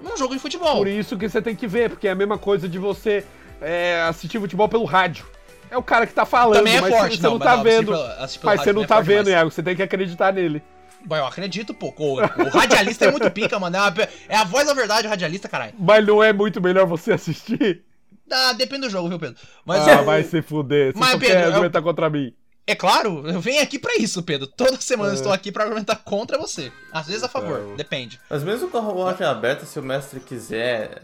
[0.01, 0.77] num jogo de futebol.
[0.77, 3.25] Por isso que você tem que ver, porque é a mesma coisa de você
[3.61, 5.25] é, assistir futebol pelo rádio.
[5.71, 7.63] É o cara que tá falando, Também é mas forte, você não, não, tá não,
[7.63, 7.91] vendo.
[7.91, 8.03] pelo-
[8.43, 9.27] Mas você não é tá vendo, demais.
[9.27, 9.51] Iago.
[9.51, 10.63] Você tem que acreditar nele.
[11.05, 11.93] Bom, eu acredito, pô.
[11.97, 13.75] O, o radialista é muito pica, mano.
[13.75, 13.93] É, uma-
[14.29, 15.73] é a voz da verdade, o radialista, caralho.
[15.79, 17.83] Mas não é muito melhor você assistir?
[18.31, 19.37] Ah, depende do jogo, viu, Pedro?
[19.65, 20.93] Mas ah, é, vai se fuder.
[20.93, 22.31] Você Mas, Pedro, quer é argumentar contra mim.
[22.67, 24.45] é claro, eu venho aqui pra isso, Pedro.
[24.45, 25.15] Toda semana eu É.
[25.15, 26.71] estou aqui pra argumentar contra você.
[26.93, 27.75] Às vezes a favor, Então.
[27.75, 28.19] depende.
[28.29, 31.01] Mas mesmo com a rolagem aberta, se o mestre quiser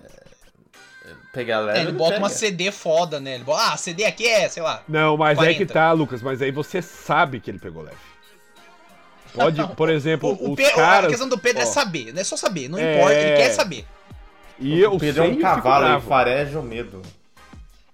[1.03, 2.39] é, pegar leve, É, ele bota uma pega.
[2.39, 3.35] CD foda, né?
[3.35, 4.83] Ele bota, ah, CD aqui é, sei lá.
[4.87, 5.65] Não, mas aí 40.
[5.65, 6.21] que tá, Lucas.
[6.21, 7.97] Mas aí você sabe que ele pegou leve.
[9.35, 11.05] Pode, por exemplo, O, o os Pe- caras...
[11.05, 12.97] a questão do Pedro é ó, saber, não é só saber, não É.
[12.97, 13.85] importa, ele quer saber.
[14.59, 17.01] E eu O Pedro é sei um eu fico cavalo, ele fareja o medo.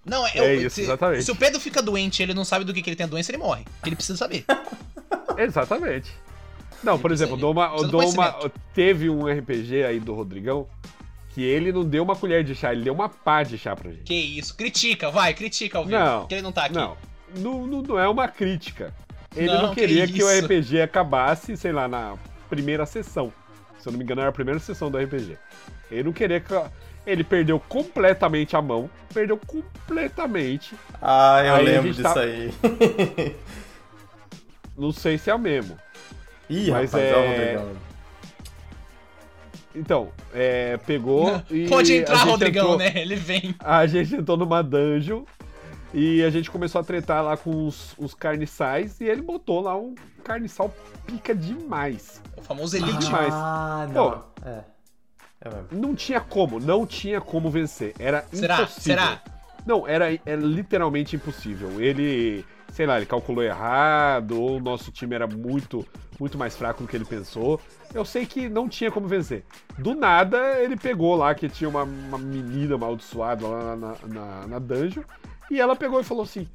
[0.05, 1.23] Não, é, É o- isso, se, exatamente.
[1.23, 3.09] se o Pedro fica doente e ele não sabe do que, que ele tem a
[3.09, 3.63] doença, ele morre.
[3.75, 4.45] Porque ele precisa saber.
[5.37, 6.11] Exatamente.
[6.83, 8.61] Não, por precisa exemplo, de- dou uma, precisa do dou uma, conhecimento.
[8.73, 10.67] teve um RPG aí do Rodrigão
[11.33, 13.89] que ele não deu uma colher de chá, ele deu uma pá de chá pra
[13.91, 14.03] gente.
[14.03, 15.97] Que isso, critica, vai, critica ao vivo.
[15.97, 16.73] Não, Porque ele não tá aqui.
[16.75, 16.97] Não,
[17.37, 18.93] não, não, não é uma crítica.
[19.35, 20.45] Ele Não, não, que queria que, o isso.
[20.45, 22.15] RPG acabasse, sei lá, na
[22.49, 23.31] primeira sessão.
[23.79, 25.37] Se eu não me engano, era a primeira sessão do RPG.
[25.89, 26.53] Ele não queria que.
[27.07, 28.89] Ele perdeu completamente a mão.
[29.13, 30.75] Perdeu completamente.
[31.01, 32.53] Ah, eu Aí lembro disso tá- aí.
[34.77, 35.77] Não sei se é o mesmo.
[36.49, 37.71] Ih, Mas rapaz, é- o Rodrigão.
[39.73, 41.67] Então, é, pegou e.
[41.67, 42.91] Pode entrar, Rodrigão, entrou- né?
[42.95, 43.55] Ele vem.
[43.59, 45.23] A gente entrou numa dungeon.
[45.93, 49.77] E a gente começou a tretar lá com os, os carniçais e ele botou lá
[49.77, 50.73] um carniçal
[51.05, 52.21] pica demais.
[52.37, 52.97] O famoso Elite.
[52.99, 53.33] demais.
[53.33, 53.93] Ah, Pô.
[53.93, 54.23] não.
[54.45, 54.63] É.
[55.41, 55.67] É mesmo.
[55.71, 57.93] Não tinha como, não tinha como vencer.
[57.99, 58.55] Era Será?
[58.61, 58.81] impossível.
[58.81, 59.21] Será?
[59.65, 61.81] Não, era, era literalmente impossível.
[61.81, 65.85] Ele, sei lá, ele calculou errado, ou o nosso time era muito,
[66.19, 67.59] muito mais fraco do que ele pensou.
[67.93, 69.43] Eu sei que não tinha como vencer.
[69.77, 74.59] Do nada, ele pegou lá que tinha uma, uma menina amaldiçoada lá na, na, na
[74.59, 75.03] dungeon,
[75.51, 76.47] e ela pegou e falou assim: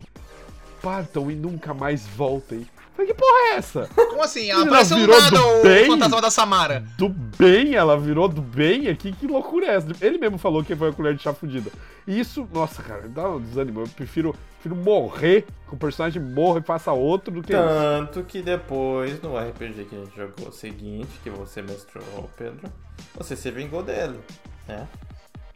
[0.82, 2.66] partam e nunca mais voltem.
[2.94, 3.86] Falei, que porra é essa?
[3.94, 4.48] Como assim?
[4.50, 5.86] Ela Ela apareceu do virou nada do o bem?
[5.86, 6.84] fantasma da Samara.
[6.96, 9.88] Do bem, ela virou do bem aqui, que loucura é essa?
[10.00, 11.70] Ele mesmo falou que foi a colher de chá fudida.
[12.06, 13.80] E isso, nossa, cara, dá um desânimo.
[13.82, 17.62] Eu prefiro, prefiro morrer, que o personagem morra e faça outro do que isso.
[17.62, 22.66] Tanto que depois, no RPG que a gente jogou seguinte, que você mestrou, Pedro,
[23.14, 24.18] você se vingou dele,
[24.66, 24.88] né?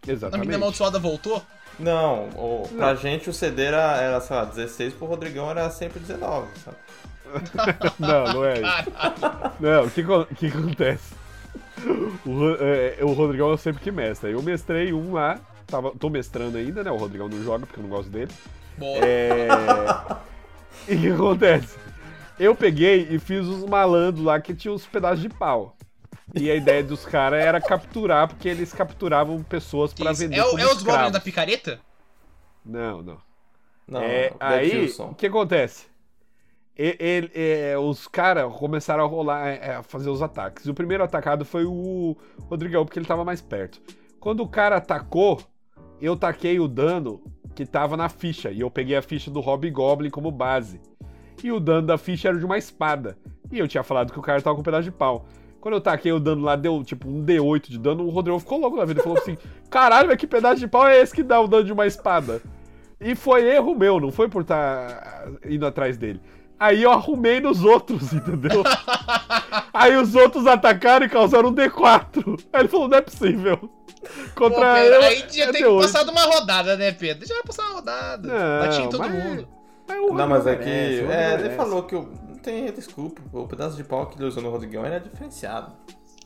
[0.03, 0.55] A menina Exatamente.
[0.55, 1.43] amaldiçoada voltou?
[1.81, 5.99] Não, o, pra gente o CD era, era, sei lá, 16, pro Rodrigão era sempre
[6.01, 6.77] 19, sabe?
[7.99, 8.91] Não, não é isso.
[9.61, 11.15] Não, o que, que acontece?
[12.27, 14.29] O, Ro- é, o Rodrigão é sempre que mestra.
[14.29, 16.91] Eu mestrei um lá, tava, tô mestrando ainda, né?
[16.91, 18.33] O Rodrigão não joga porque eu não gosto dele.
[18.77, 18.99] Boa.
[19.05, 19.49] É...
[20.89, 21.79] e o que acontece?
[22.39, 25.77] Eu peguei e fiz os malandros lá que tinham os pedaços de pau.
[26.35, 30.23] E a ideia dos caras era capturar, porque eles capturavam pessoas isso?
[30.23, 31.81] vender É, como é os Goblins da picareta?
[32.65, 33.19] Não, não.
[33.89, 35.87] Não, É, o aí, o que acontece?
[36.79, 40.65] E- ele- é, os caras começaram a rolar, é, a fazer os ataques.
[40.65, 42.17] E o primeiro atacado foi o
[42.49, 43.81] Rodrigão, porque ele tava mais perto.
[44.21, 45.43] Quando o cara atacou,
[46.01, 47.21] eu taquei o dano
[47.55, 48.51] que tava na ficha.
[48.51, 50.81] E eu peguei a ficha do Hobgoblin como base.
[51.43, 53.19] E o dano da ficha era de uma espada.
[53.51, 55.27] E eu tinha falado que o cara tava com um pedaço de pau.
[55.61, 58.59] Quando eu taquei o dano lá, deu tipo um D8 de dano, o Rodrigo ficou
[58.59, 59.01] louco na vida.
[59.01, 59.37] Ele falou assim:
[59.71, 62.41] caralho, mas que pedaço de pau é esse que dá o dano de uma espada?
[63.01, 66.21] E foi erro meu, não foi por estar indo atrás dele.
[66.59, 68.63] Aí eu arrumei nos outros, entendeu?
[69.73, 72.45] Aí os outros atacaram e causaram um D4.
[72.53, 73.57] Aí ele falou, não é possível.
[73.57, 73.71] Pô,
[74.35, 75.81] Contra Pedro, eu, aí tinha é ter que D8.
[75.81, 77.27] passar de uma rodada, né, Pedro?
[77.27, 78.29] Já ia passar uma rodada.
[78.29, 79.49] Não, Batia em todo mas- mundo.
[79.89, 80.69] Mas o Não, mas é que.
[80.71, 82.09] É, ele falou que o.
[82.41, 85.73] Não tem desculpa, o pedaço de pau que ele usou no Rodrigão era diferenciado.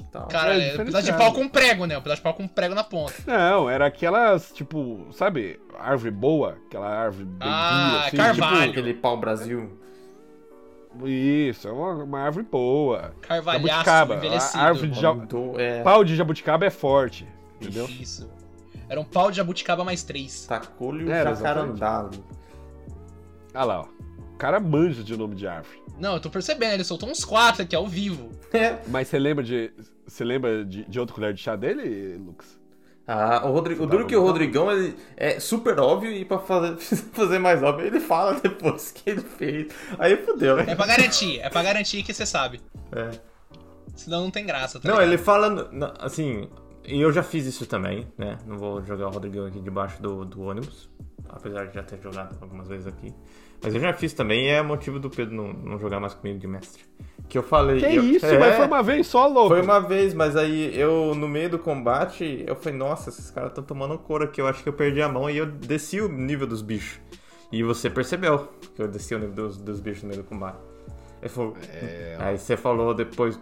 [0.09, 1.99] Então, Cara, É, é, um pedaço de pau com prego, né?
[1.99, 3.13] Um pedaço de pau com prego na ponta.
[3.27, 6.57] Não, era aquelas, tipo, sabe, árvore boa?
[6.67, 8.71] Aquela árvore bem Ah, dura, assim, carvalho.
[8.71, 9.79] aquele pau Brasil.
[10.93, 13.13] Tipo, isso, é uma, uma árvore boa.
[13.23, 14.59] Carvalhaço, Jabuticaba, envelhecido.
[14.59, 15.17] a árvore de ja-
[15.59, 17.27] é, Pau de jabuticaba é forte,
[17.61, 17.87] entendeu?
[17.87, 18.31] Isso.
[18.89, 20.47] Era um pau de jabuticaba mais três.
[20.47, 22.01] Tacou-lhe o jacarandá.
[22.01, 22.23] ali.
[23.53, 23.85] Ah lá, ó.
[24.35, 25.83] O cara manja de nome de árvore.
[25.99, 28.31] Não, eu tô percebendo, ele soltou uns quatro aqui ao vivo.
[28.53, 28.79] É.
[28.89, 29.73] Mas você lembra de.
[30.07, 32.59] Você lembra de, de outra colher de chá dele, Lucas?
[33.07, 36.77] Ah, o, Rodrigo, o duro que o Rodrigão ele é super óbvio e pra fazer,
[37.13, 39.69] fazer mais óbvio ele fala depois que ele fez.
[39.99, 40.75] Aí fudeu, É né?
[40.75, 42.61] pra garantir, é pra garantir que você sabe.
[42.93, 43.11] É.
[43.95, 45.09] Senão não tem graça, tá Não, ligado?
[45.13, 45.71] ele fala,
[46.01, 46.49] assim,
[46.85, 48.39] e eu já fiz isso também, né?
[48.47, 50.89] Não vou jogar o Rodrigão aqui debaixo do, do ônibus,
[51.29, 53.13] apesar de já ter jogado algumas vezes aqui.
[53.63, 56.39] Mas eu já fiz também e é motivo do Pedro não, não jogar mais comigo
[56.39, 56.85] de mestre.
[57.29, 57.81] Que eu falei.
[57.81, 59.49] Que eu- isso, é, mas foi uma vez só, louco.
[59.49, 63.51] Foi uma vez, mas aí eu, no meio do combate, eu falei, nossa, esses caras
[63.51, 66.09] estão tomando couro aqui, eu acho que eu perdi a mão e eu desci o
[66.09, 67.01] nível dos bichos.
[67.51, 70.59] E você percebeu que eu desci o nível dos, dos bichos no meio do combate.
[71.29, 73.41] Falou, É, Aí você falou depois,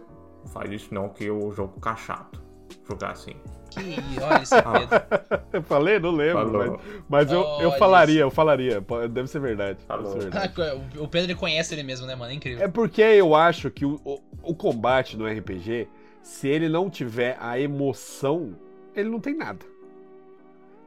[0.53, 2.41] faz isso não, que o jogo fica chato.
[2.89, 3.35] Jogar assim.
[3.70, 5.43] Que, olha esse Pedro.
[5.53, 5.99] Eu falei?
[5.99, 6.51] Não lembro.
[6.51, 6.80] Falou.
[7.09, 8.85] Mas, mas eu, eu falaria, eu falaria.
[9.11, 9.78] Deve ser verdade.
[9.89, 10.53] Deve ser verdade.
[10.61, 12.33] Ah, o Pedro ele conhece ele mesmo, né, mano?
[12.33, 12.64] É incrível.
[12.64, 15.89] É porque eu acho que o, o, o combate no RPG,
[16.22, 18.55] se ele não tiver a emoção,
[18.95, 19.64] ele não tem nada.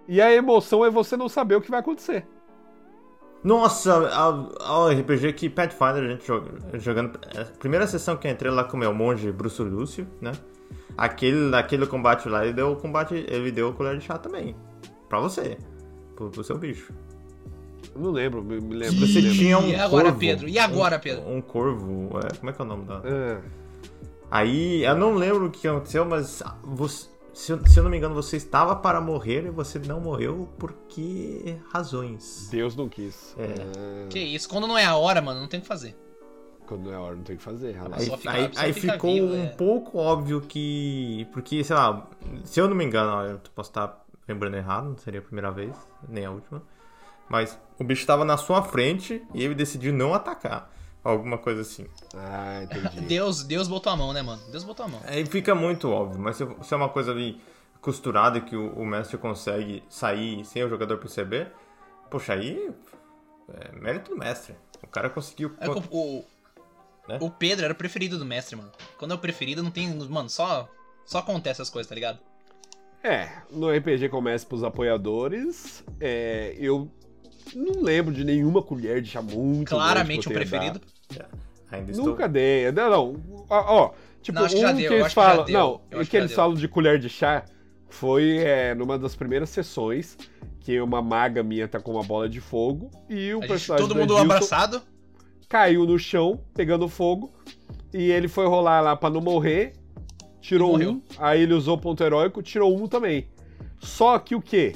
[0.07, 2.25] E a emoção é você não saber o que vai acontecer.
[3.43, 4.09] Nossa,
[4.59, 7.19] ao RPG que Pathfinder a gente joga, jogando.
[7.39, 10.31] A primeira sessão que eu entrei lá com o meu monge Bruce Lúcio, né?
[10.97, 13.13] Aquele, aquele combate lá, ele deu o combate.
[13.27, 14.55] Ele deu o colher de chá também.
[15.09, 15.57] Pra você.
[16.15, 16.93] Pro, pro seu bicho.
[17.93, 18.95] Eu não lembro, me, me lembro.
[19.05, 19.37] Você lembro.
[19.37, 20.19] tinha um E agora, corvo.
[20.19, 20.49] Pedro?
[20.49, 21.29] E agora, um, Pedro?
[21.29, 22.09] Um corvo.
[22.23, 22.97] é, como é que é o nome da.
[22.97, 23.41] Ah,
[24.31, 27.97] Aí, eu não lembro o que aconteceu, mas você, se, eu, se eu não me
[27.97, 32.47] engano, você estava para morrer e você não morreu por que razões?
[32.51, 33.35] Deus não quis.
[33.37, 33.53] É.
[33.59, 35.95] Ah, Que isso, quando não é a hora, mano, não tem o que fazer.
[36.65, 37.75] Quando não é hora, não tem o que fazer.
[37.93, 39.47] Aí, fica- aí- aí ficou vivo, um é.
[39.47, 41.27] pouco óbvio que.
[41.31, 42.07] Porque, sei lá,
[42.43, 45.75] se eu não me engano, eu posso estar lembrando errado, não seria a primeira vez,
[46.07, 46.61] nem a última.
[47.29, 50.71] Mas o bicho estava na sua frente e ele decidiu não atacar.
[51.03, 51.85] Alguma coisa assim.
[52.15, 53.01] Ah, entendi.
[53.05, 54.41] Deus, Deus botou a mão, né, mano?
[54.51, 54.99] Deus botou a mão.
[55.05, 57.39] Aí fica muito óbvio, mas se, se é uma coisa ali
[57.79, 61.51] costurada que o, o mestre consegue sair sem o jogador perceber,
[62.09, 62.71] poxa, aí
[63.53, 64.55] é mérito do mestre.
[64.81, 65.53] O cara conseguiu.
[65.59, 66.25] É o,
[67.07, 67.19] Né?
[67.21, 68.71] o Pedro era o preferido do mestre, mano.
[68.97, 69.87] Quando é o preferido, não tem.
[70.09, 70.69] Mano, só.
[71.05, 72.19] Só acontece as coisas, tá ligado?
[73.03, 76.89] É, no RPG Começa pros apoiadores, é, eu
[77.55, 80.81] não lembro de nenhuma colher de chá muito Claramente o preferido.
[81.71, 81.91] Ainda dado.
[81.91, 82.05] estou.
[82.05, 82.71] Nunca dei.
[82.71, 83.45] Não, não.
[83.47, 83.93] Ó, ó,
[84.23, 85.45] tipo, Não, acho que já um deu, que eu eles que falam.
[85.47, 87.45] Não, o que que eles falam de colher de chá
[87.89, 90.17] foi é, numa das primeiras sessões
[90.61, 93.87] que uma maga minha tá com uma bola de fogo e o A gente, personagem
[93.87, 94.81] todo do mundo Edilson abraçado.
[95.49, 97.31] Caiu no chão, pegando fogo,
[97.93, 99.73] e ele foi rolar lá pra não morrer,
[100.41, 100.91] tirou Morreu.
[100.91, 103.27] um, aí ele usou o ponto heróico, tirou um também.
[103.79, 104.73] Só que o quê?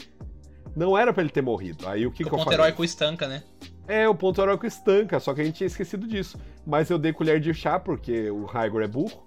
[0.76, 1.88] Não era pra ele ter morrido.
[1.88, 2.60] Aí o que, o que eu ponto falei?
[2.60, 3.44] heróico estanca, né?
[3.88, 6.38] É, o ponto heróico estanca, só que a gente tinha esquecido disso.
[6.66, 9.26] Mas eu dei colher de chá, porque o Raigor é burro.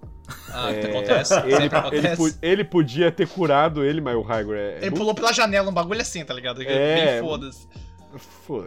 [0.50, 1.34] Ah, É, acontece.
[1.40, 2.16] Ele, ele, acontece.
[2.16, 5.00] po- ele podia ter curado ele, mas o Raigor é, é Ele burro.
[5.00, 6.62] pulou pela janela, um bagulho assim, tá ligado?
[6.62, 7.66] É, Bem foda-se.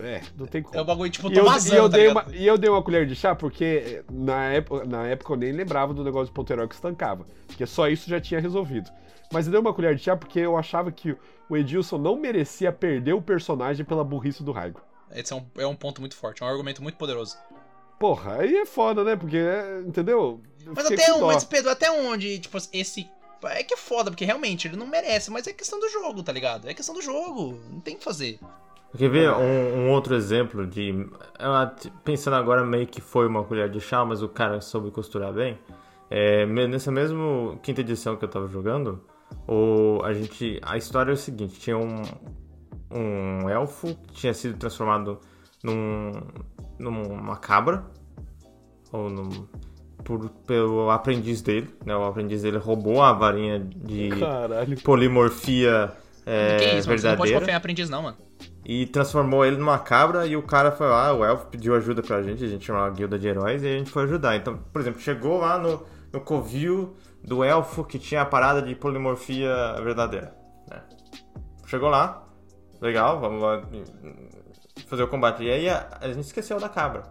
[0.03, 0.75] É, não tem como.
[0.75, 2.27] É o bagulho tipo, E eu, tô e, vazando, eu tá dei ligado?
[2.27, 5.51] uma, e eu dei uma colher de chá porque na época, na época eu nem
[5.51, 7.25] lembrava do negócio de ponto heróico que estancava.
[7.47, 8.89] Porque só isso já tinha resolvido.
[9.31, 11.15] Mas eu dei uma colher de chá porque eu achava que
[11.49, 14.81] o Edilson não merecia perder o personagem pela burrice do Raigo.
[15.11, 17.37] Esse é um, é um ponto muito forte, é um argumento muito poderoso.
[17.99, 19.15] Porra, aí é foda, né?
[19.15, 20.41] Porque, é, entendeu?
[20.65, 23.09] Eu Mas até um, mas Pedro, até onde, tipo, esse.
[23.43, 26.31] É que é foda, porque realmente ele não merece, mas é questão do jogo, tá
[26.31, 26.67] ligado?
[26.67, 28.39] É questão do jogo, não tem o que fazer.
[28.97, 30.93] Quer ver um, um outro exemplo de.
[31.81, 35.33] t- Pensando agora, meio que foi uma colher de chá, mas o cara soube costurar
[35.33, 35.57] bem.
[36.09, 39.01] É, nessa mesma quinta edição que eu tava jogando,
[39.47, 40.59] o, a gente.
[40.61, 42.01] A história é o seguinte: tinha um,
[42.91, 45.19] um elfo que tinha sido transformado
[45.63, 46.11] num,
[46.79, 47.83] numa cabra.
[48.91, 49.29] Ou num,
[50.03, 51.73] por, pelo aprendiz dele.
[51.85, 51.95] Né?
[51.95, 54.79] O aprendiz dele roubou a varinha de Caralho.
[54.81, 55.91] polimorfia
[56.25, 56.99] é, que isso, mano?
[56.99, 58.17] Você não pode verdadeira confiar em aprendiz, não, mano.
[58.65, 62.23] E transformou ele numa cabra e o cara foi lá, o elfo pediu ajuda pra
[62.23, 64.35] gente, a gente chamou uma guilda de heróis e a gente foi ajudar.
[64.35, 68.73] Então, por exemplo, chegou lá no, no covil do elfo que tinha a parada de
[68.75, 69.53] polimorfia
[69.83, 70.35] verdadeira.
[70.69, 70.81] né?
[71.67, 72.23] Chegou lá,
[72.81, 74.29] legal, vamos lá hum,
[74.87, 75.43] fazer o combate.
[75.43, 77.03] E aí a, a gente esqueceu da cabra.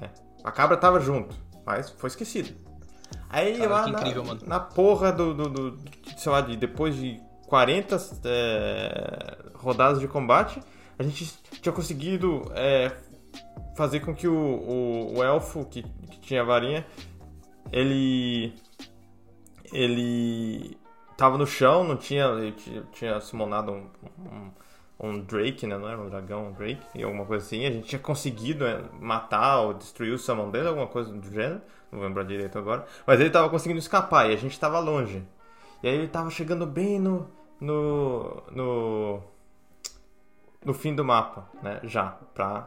[0.00, 0.10] Né?
[0.44, 1.34] A cabra tava junto,
[1.66, 2.54] mas foi esquecido.
[3.28, 6.94] Aí Cara, lá na, incrível, na porra do, do, do- do- sei lá, de, depois
[6.94, 10.60] de 40 é, rodadas de combate,
[10.98, 12.92] a gente tinha conseguido é,
[13.76, 16.86] fazer com que o, o, o elfo que, que tinha a varinha,
[17.72, 18.54] ele
[19.72, 20.76] ele
[21.16, 24.50] tava no chão, não tinha, tinha, tinha summonado um, um,
[25.00, 25.76] um Drake, né?
[25.76, 27.64] Não era um dragão, um Drake, e alguma coisa assim.
[27.66, 31.60] A gente tinha conseguido é, matar ou destruir o summon dele, alguma coisa do gênero.
[31.90, 32.86] Não vou lembrar direito agora.
[33.06, 35.22] Mas ele tava conseguindo escapar e a gente tava longe.
[35.82, 37.28] E aí ele tava chegando bem no.
[37.60, 38.42] no.
[38.50, 39.22] no.
[40.66, 41.78] No fim do mapa, né?
[41.84, 42.66] Já, pra.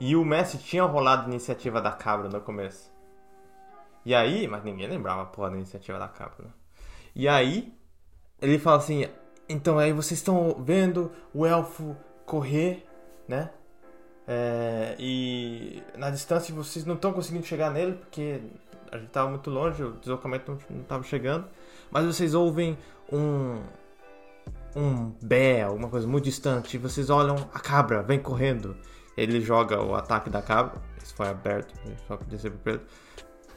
[0.00, 2.90] E o Messi tinha rolado a iniciativa da cabra no começo.
[4.02, 6.50] E aí, mas ninguém lembrava porra da iniciativa da cabra, né?
[7.14, 7.72] E aí,
[8.40, 9.06] ele fala assim:
[9.46, 11.94] então aí vocês estão vendo o elfo
[12.24, 12.88] correr,
[13.28, 13.50] né?
[14.26, 18.40] É, e na distância vocês não estão conseguindo chegar nele porque
[18.90, 21.46] a gente estava muito longe, o deslocamento não estava chegando.
[21.90, 22.78] Mas vocês ouvem
[23.12, 23.62] um
[24.74, 28.76] um bé, alguma coisa muito distante, e vocês olham a cabra, vem correndo.
[29.16, 31.74] Ele joga o ataque da cabra, isso foi aberto,
[32.06, 32.86] só pra dizer pro Pedro.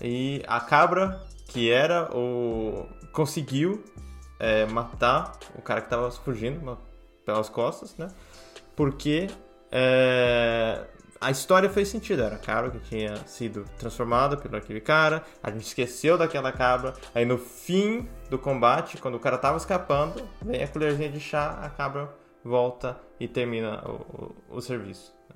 [0.02, 2.86] E a cabra, que era o.
[3.14, 3.84] conseguiu
[4.40, 6.78] é, matar o cara que tava fugindo
[7.26, 8.10] pelas costas, né?
[8.76, 9.28] Porque
[9.72, 10.86] é,
[11.26, 12.22] a história fez sentido.
[12.24, 15.24] Era a cabra que tinha sido transformada pelo aquele cara.
[15.44, 16.94] A gente esqueceu daquela cabra.
[17.14, 21.60] Aí no fim do combate, quando o cara tava escapando, vem a colherzinha de chá,
[21.62, 22.10] a cabra
[22.44, 23.92] volta e termina o,
[24.52, 25.14] o- o serviço.
[25.30, 25.36] né?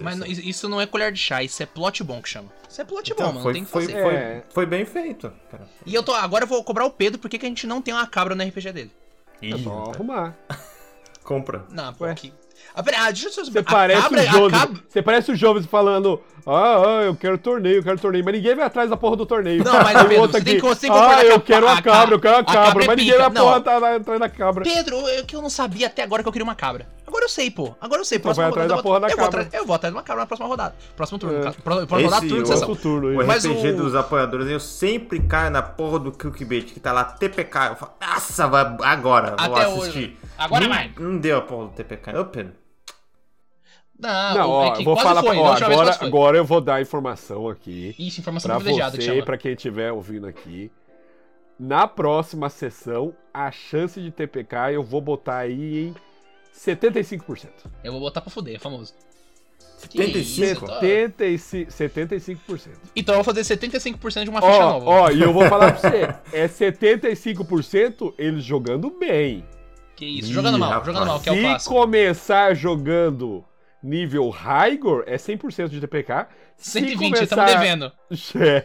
[0.00, 0.20] Mas assim.
[0.20, 2.48] não- isso não é colher de chá, isso é plot bom que chama.
[2.68, 3.42] Isso é plot Então, bom, mano.
[3.44, 4.02] foi, não tem que foi, fazer.
[4.02, 4.44] foi, É.
[4.50, 5.66] foi bem feito, cara.
[5.86, 6.12] E eu tô.
[6.12, 8.34] Agora eu vou cobrar o Pedro por que que a gente não tem uma cabra
[8.34, 8.92] no RPG dele.
[9.42, 10.36] É só arrumar.
[11.22, 11.64] Compra.
[11.70, 12.32] Não, pô, que.
[12.74, 15.66] Ah, ah, deixa eu Você a parece cabra, o a cabra- Você parece o Joves
[15.66, 18.24] falando: ah, ah, eu quero torneio, eu quero torneio.
[18.24, 19.64] Mas ninguém vai atrás da porra do torneio.
[19.64, 22.14] Não, mas, Pedro, você tem aqui, que- você Ah, eu a- quero a uma cabra,
[22.14, 22.84] eu quero uma ca- a cabra cabra.
[22.84, 23.60] é Mas ninguém vai Não.
[23.62, 24.64] tá atrás da cabra.
[24.64, 26.86] Pedro, eu que eu não sabia até agora que eu queria uma cabra.
[27.10, 27.74] Agora eu sei, pô.
[27.80, 28.18] Agora eu sei.
[28.18, 29.16] Então Próxima vai atrás rodada da eu porra vou- da eu
[29.50, 30.74] vou Eu vou atrás de uma cabra na próxima rodada.
[30.96, 31.36] Próximo turno.
[31.38, 31.40] É.
[31.50, 32.68] Pro- Próxima rodada, Esse, turno sessão.
[32.68, 33.20] Outro turno.
[33.22, 36.92] O Mas RPG o- dos apoiadores, eu sempre caio na porra do clickbait que tá
[36.92, 37.58] lá TPK.
[37.70, 39.88] Eu falo, nossa, vai agora, vou Até assistir.
[39.90, 40.16] hoje.
[40.38, 40.92] Agora não, vai.
[40.98, 42.16] Não deu a porra do TPK.
[42.16, 42.52] Ô, Pedro.
[43.98, 45.22] Não, Não, ó, é que vou falar.
[45.22, 45.36] foi.
[45.36, 47.94] ó, agora, agora eu vou dar a informação aqui.
[47.98, 49.24] Isso, informação Pra privilegiada que você, chama.
[49.26, 50.70] pra quem estiver ouvindo aqui.
[51.58, 55.94] Na próxima sessão, a chance de TPK eu vou botar aí em
[56.54, 57.48] 75%.
[57.82, 58.94] Eu vou botar pra fuder, é famoso.
[59.88, 60.42] Que 75?
[60.42, 60.80] isso, tá.
[60.80, 62.36] 75%.
[62.46, 62.68] 75%.
[62.94, 64.90] Então eu vou fazer 75% de uma ficha Ó, nova.
[64.90, 69.44] ó, e eu vou falar pra você, é 75% eles jogando bem.
[69.96, 70.86] Que isso, Ih, jogando mal, rapaz.
[70.86, 71.74] jogando mal, que é o Se clássico.
[71.74, 73.44] começar jogando
[73.82, 76.26] nível Raigor, é 100% de TPK.
[76.56, 77.92] Se 120, estamos devendo.
[78.38, 78.64] É.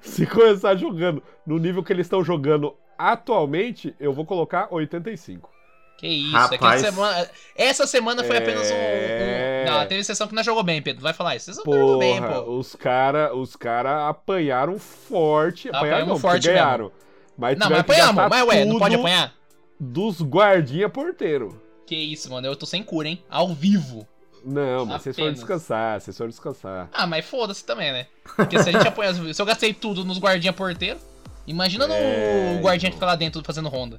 [0.00, 5.50] Se começar jogando no nível que eles estão jogando atualmente, eu vou colocar 85.
[5.96, 6.82] Que isso, é que Rapaz.
[6.82, 9.64] essa semana, essa semana foi apenas um, É.
[9.66, 11.02] um- Não, teve sessão que não jogou bem, Pedro.
[11.02, 11.46] Vai falar isso.
[11.46, 12.50] Vocês não jogou bem, Porra, pô.
[12.58, 15.68] os cara, os cara apanharam forte.
[15.70, 16.92] Apanharam não, forte ganharam.
[17.38, 19.32] Mas Não, mas apanhamos, mas ué, não pode apanhar?
[19.80, 21.60] Dos guardinha porteiro.
[21.86, 23.22] Que isso, mano, eu tô sem cura, hein?
[23.30, 24.06] Ao vivo.
[24.44, 26.88] Não, mas vocês foram descansar, vocês foram descansar.
[26.92, 28.06] Ah, mas foda-se também, né?
[28.36, 29.12] Porque se a gente apanha.
[29.34, 30.98] Se eu gastei tudo nos guardinha porteiro,
[31.46, 32.98] imagina É, no guardinha que então.
[32.98, 33.98] fica lá dentro fazendo ronda.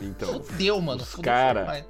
[0.00, 1.02] Então, Fudeu, mano.
[1.02, 1.84] Os Fudeu cara- demais.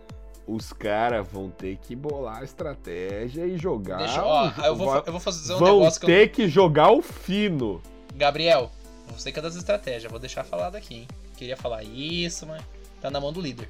[0.46, 3.98] os caras vão ter que bolar a estratégia e jogar.
[3.98, 6.08] Deixa, ó, eu vou, eu vou fazer um vão negócio que eu.
[6.08, 7.80] ter que jogar o fino.
[8.14, 8.70] Gabriel,
[9.08, 11.08] você que é das estratégias, vou deixar falado aqui, hein?
[11.36, 12.62] Queria falar isso, mas
[13.00, 13.68] tá na mão do líder.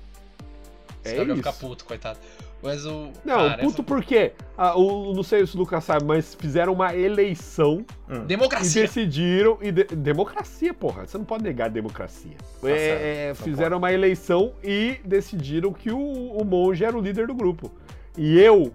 [1.04, 1.50] É Gabriel isso.
[1.50, 2.18] fica puto, coitado.
[2.62, 3.10] Mas o.
[3.24, 4.32] Não, cara, puto por quê?
[4.56, 8.82] Ah, o, não sei se o Lucas sabe, mas fizeram uma eleição é- e Democracia.
[8.82, 9.58] decidiram.
[9.62, 11.06] E de- democracia, porra.
[11.06, 12.32] Você não pode negar a democracia.
[12.62, 17.00] É, certo, é, não fizeram uma eleição e decidiram que o, o monge era o
[17.00, 17.70] líder do grupo.
[18.18, 18.70] E eu,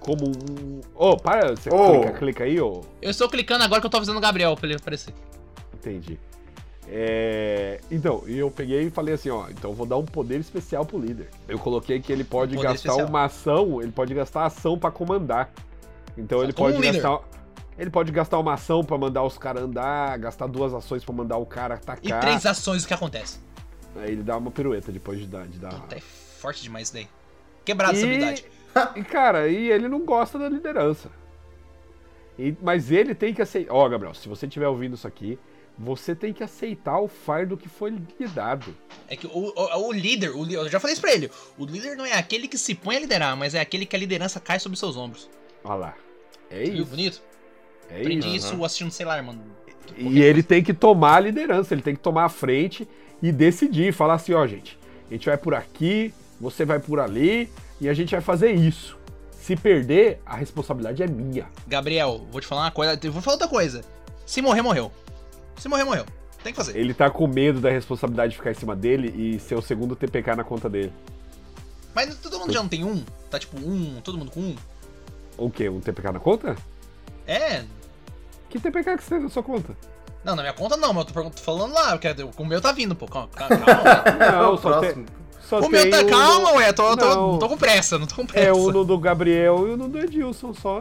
[0.00, 0.80] como um.
[0.94, 2.00] Ô, para, você Ô.
[2.00, 2.80] clica, clica aí, ô.
[3.02, 5.12] Eu estou clicando agora que eu tô avisando o Gabriel pra ele aparecer.
[5.74, 6.18] Entendi.
[6.90, 10.86] É, Então, e eu peguei e falei assim, ó, então vou dar um poder especial
[10.86, 11.28] pro líder.
[11.46, 13.06] Eu coloquei que ele pode Um gastar especial.
[13.08, 15.50] uma ação, ele pode gastar ação pra comandar.
[16.16, 17.00] Então ele Como pode um líder.
[17.02, 17.28] gastar
[17.78, 21.36] ele pode gastar uma ação pra mandar os caras andar, gastar duas ações pra mandar
[21.36, 22.20] o cara E atacar.
[22.20, 23.38] três ações o que acontece.
[23.94, 25.72] Aí ele dá uma pirueta depois de dar, de dar.
[25.74, 27.08] Puta, é forte demais isso daí.
[27.64, 28.44] Quebrado essa habilidade.
[28.96, 31.08] E, cara, e ele não gosta da liderança.
[32.38, 33.72] E- mas ele tem que aceitar.
[33.72, 35.38] Ó, Gabriel, se você estiver ouvindo isso aqui,
[35.78, 38.74] você tem que aceitar o fardo que foi lhe dado.
[39.08, 41.30] É que o, o, o líder, o, eu já falei isso pra ele.
[41.56, 43.98] O líder não é aquele que se põe a liderar, mas é aquele que a
[43.98, 45.30] liderança cai sobre seus ombros.
[45.62, 45.94] Olha lá.
[46.50, 46.82] É Viu?
[46.82, 46.84] isso.
[46.86, 47.22] Bonito?
[47.88, 48.54] É Aprendi isso.
[48.54, 49.40] isso assistindo, sei lá, mano.
[49.96, 52.86] E ele tem que tomar a liderança, ele tem que tomar a frente
[53.22, 57.48] e decidir, falar assim, ó, gente, a gente vai por aqui, você vai por ali
[57.80, 58.98] e a gente vai fazer isso.
[59.40, 61.46] Se perder, a responsabilidade é minha.
[61.66, 62.98] Gabriel, vou te falar uma coisa.
[63.02, 63.82] Eu vou falar outra coisa.
[64.26, 64.92] Se morrer, morreu.
[65.58, 66.06] Se morrer, morreu.
[66.42, 66.76] Tem que fazer.
[66.76, 69.96] Ele tá com medo da responsabilidade de ficar em cima dele e ser o segundo
[69.96, 70.92] TPK na conta dele.
[71.94, 73.02] Mas todo mundo já não tem um?
[73.30, 74.56] Tá tipo um, todo mundo com um?
[75.36, 75.68] O quê?
[75.68, 76.56] Um TPK na conta?
[77.26, 77.64] É.
[78.48, 79.76] Que TPK que você tem na sua conta?
[80.24, 82.94] Não, na minha conta não, mas eu tô, falando lá, porque o meu tá vindo,
[82.94, 83.06] pô.
[83.06, 83.56] Calma, calma.
[84.32, 85.06] Não, o só tem,
[85.40, 86.00] só o meu tá.
[86.00, 87.38] o- Calma, ué, tô, tô, Não.
[87.38, 88.48] tô com pressa, não tô com pressa.
[88.48, 90.80] É o no do Gabriel e o no do Edilson só.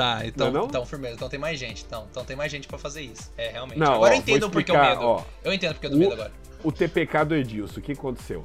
[0.00, 0.68] Tá, então, Não é não?
[0.68, 1.14] então, firmeza.
[1.16, 1.84] Então tem mais gente.
[1.86, 3.30] Então, então tem mais gente pra fazer isso.
[3.36, 3.78] É, realmente.
[3.78, 5.06] Não, agora ó, eu entendo vou porque o explicar, medo.
[5.06, 5.22] ó.
[5.44, 6.32] Eu entendo porque do O- medo agora.
[6.64, 8.42] O TPK do Edilson, o que aconteceu?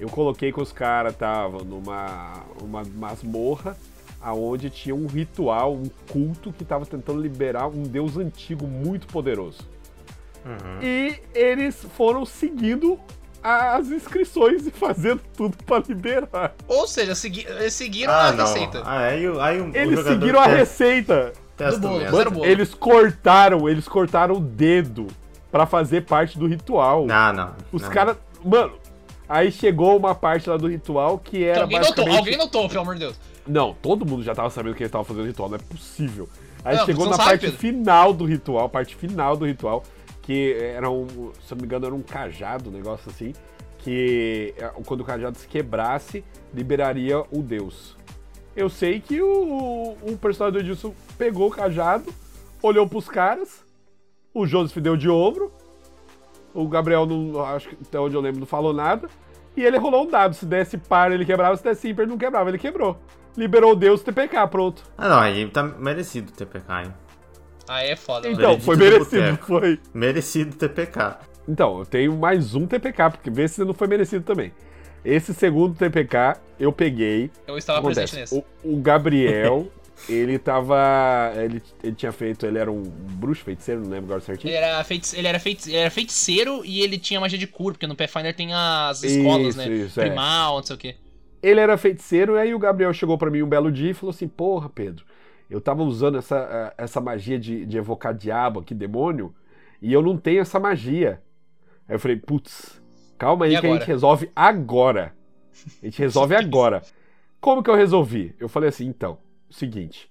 [0.00, 3.76] Eu coloquei que os caras estavam numa uma masmorra
[4.20, 9.60] aonde tinha um ritual, um culto que tava tentando liberar um deus antigo muito poderoso.
[10.44, 10.82] Uhum.
[10.82, 12.98] E eles foram seguindo
[13.42, 16.54] as inscrições e fazendo tudo pra liberar.
[16.68, 18.46] Ou seja, segui, eles seguiram Ah, a não.
[18.46, 18.82] receita.
[18.84, 21.32] Ah, aí, o- aí o, o Eles seguiram a testa- receita.
[21.56, 22.30] testa do bolo.
[22.30, 22.44] bolo.
[22.46, 25.06] eles cortaram, eles cortaram o dedo
[25.50, 27.06] pra fazer parte do ritual.
[27.06, 27.50] Não, não.
[27.72, 28.16] Os caras.
[28.44, 28.72] Mano,
[29.28, 32.18] aí chegou uma parte lá do ritual que Que era alguém notou, basicamente.
[32.18, 33.20] alguém notou, pelo amor de Deus.
[33.46, 36.28] Não, todo mundo já tava sabendo que eles estavam fazendo ritual, não é possível.
[36.64, 37.56] Aí Não, chegou na sabe, parte Pedro.
[37.58, 39.82] final do ritual, parte final do ritual,
[40.30, 43.32] que era um, se não me engano, era um cajado, um negócio assim,
[43.78, 46.24] que é, quando o cajado se quebrasse,
[46.54, 47.96] liberaria o deus.
[48.54, 52.14] Eu sei que o, o personagem do Edilson pegou o cajado,
[52.62, 53.64] olhou pros caras,
[54.32, 55.52] o Joseph deu de ombro,
[56.54, 59.08] o Gabriel, não, acho que até onde eu lembro, não falou nada,
[59.56, 60.36] e ele rolou um dado.
[60.36, 62.96] Se desse par, ele quebrava, se desse ímpar, ele não quebrava, ele quebrou.
[63.36, 64.84] Liberou o deus TPK, pronto.
[64.96, 66.94] Ah, não, aí tá merecido TPK, hein?
[67.72, 68.40] Ah, é foda, mano.
[68.40, 69.46] Então, foi do merecido, boteco.
[69.46, 69.78] foi.
[69.94, 71.18] Merecido TPK.
[71.48, 74.52] Então, eu tenho mais um TPK, porque vê se não foi merecido também.
[75.04, 77.30] Esse segundo TPK, eu peguei.
[77.46, 78.44] Eu estava Acontece, presente nesse.
[78.64, 79.68] o, o Gabriel,
[80.08, 81.32] ele tava.
[81.36, 82.44] Ele, ele tinha feito.
[82.44, 84.50] Ele era um bruxo feiticeiro, não lembro agora certinho.
[84.50, 87.74] Ele era, feitice, ele, era feitice, ele era feiticeiro e ele tinha magia de cura,
[87.74, 89.68] porque no Pathfinder tem as escolas, Isso, né?
[89.76, 90.06] isso, é.
[90.06, 90.96] Primal, não sei o quê.
[91.42, 94.10] Ele era feiticeiro, e aí o Gabriel chegou pra mim um belo dia e falou
[94.10, 95.04] assim: Porra, Pedro,
[95.50, 96.36] eu tava usando essa,
[96.78, 99.34] eh, essa magia de, de evocar diabo aqui, demônio,
[99.82, 101.22] e eu não tenho essa magia.
[101.88, 102.80] Aí eu falei: Putz,
[103.18, 103.80] calma aí E que a agora?
[103.80, 105.14] gente resolve agora.
[105.82, 106.82] A gente resolve agora.
[107.40, 108.34] Como que eu resolvi?
[108.38, 109.18] Eu falei assim: Então,
[109.50, 110.10] seguinte,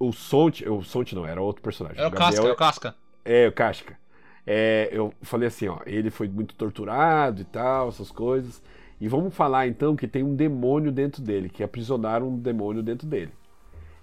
[0.00, 1.98] o Sont, o Sont não, era outro personagem.
[1.98, 2.96] Era o Casca, Gabriel- era o Casca.
[3.24, 3.98] É, o Casca.
[4.46, 8.60] É, eu falei assim, ó, ele foi muito torturado e tal, essas coisas.
[9.00, 13.06] E vamos falar então que tem um demônio dentro dele, que aprisionaram um demônio dentro
[13.06, 13.32] dele.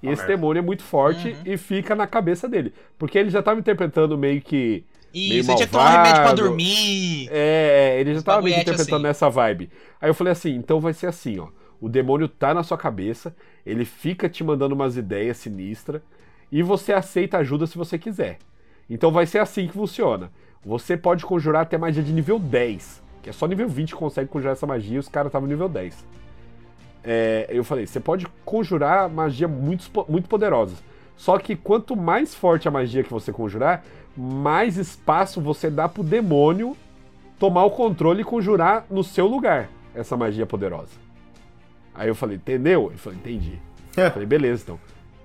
[0.01, 0.35] E Ah, esse merda.
[0.35, 1.35] demônio é muito forte Uhum.
[1.45, 2.73] e fica na cabeça dele.
[2.97, 4.83] Porque ele já tava interpretando meio que.
[5.13, 6.41] Isso, Meio ele tinha que tomar um remédio pra malvado.
[6.43, 7.27] dormir.
[7.31, 9.03] É, ele já tava meio que interpretando assim.
[9.03, 9.69] nessa vibe.
[9.99, 11.47] Aí eu falei assim, então vai ser assim, ó.
[11.81, 13.35] O demônio tá na sua cabeça,
[13.65, 16.01] ele fica te mandando umas ideias sinistras
[16.51, 18.37] e você aceita ajuda se você quiser.
[18.89, 20.29] Então vai ser assim que funciona.
[20.63, 24.29] Você pode conjurar até magia de nível 10, que é só nível 20 que consegue
[24.29, 26.05] conjurar essa magia e os caras estavam nível 10.
[27.03, 30.77] É, eu falei, você pode conjurar magia muito, muito poderosas.
[31.15, 33.83] Só que quanto mais forte a magia que você conjurar,
[34.15, 36.75] mais espaço você dá pro demônio
[37.37, 40.91] tomar o controle e conjurar no seu lugar essa magia poderosa.
[41.93, 42.87] Aí eu falei, entendeu?
[42.89, 43.59] Ele falou, entendi.
[43.97, 44.79] Eu falei, beleza, então.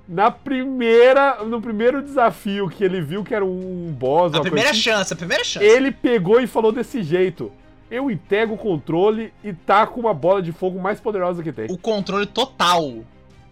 [0.08, 4.70] Na primeira, no primeiro desafio que ele viu que era um boss, A primeira coisa
[4.70, 5.64] assim, chance, a primeira chance.
[5.64, 7.50] ele pegou e falou desse jeito.
[7.94, 11.66] Eu entrego o controle e tá com uma bola de fogo mais poderosa que tem.
[11.70, 12.92] O controle total.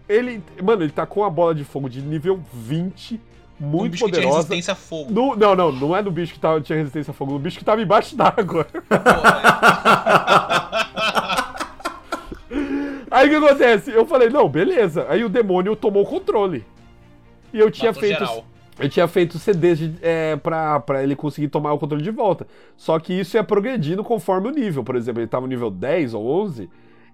[0.09, 3.21] Ele, mano, ele tá com uma bola de fogo de nível 20,
[3.61, 4.37] um muito bicho que tinha poderosa.
[4.49, 5.13] resistência a fogo.
[5.13, 7.57] No- não, não, não é no bicho que tava, tinha resistência a fogo, no bicho
[7.57, 8.67] que tava embaixo d'água.
[13.11, 13.91] Aí o que acontece?
[13.91, 15.07] Eu falei, não, beleza.
[15.09, 16.65] Aí o demônio tomou o controle.
[17.53, 18.19] E eu tinha Matou feito.
[18.19, 18.45] geral.
[18.79, 22.47] Eu tinha feito CDs de, é, pra, pra ele conseguir tomar o controle de volta.
[22.77, 24.83] Só que isso ia progredindo conforme o nível.
[24.83, 26.69] Por exemplo, ele tava no nível 10 ou 11.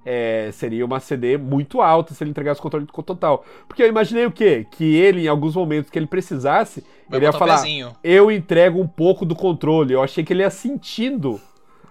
[0.06, 3.44] é, seria uma CD muito alta se ele entregasse o controle total.
[3.66, 4.64] Porque eu imaginei o quê?
[4.70, 7.90] Que ele, em alguns momentos que ele precisasse, Vai ele ia falar: pezinho.
[8.04, 9.92] Eu entrego um pouco do controle.
[9.92, 11.40] Eu achei que ele ia sentindo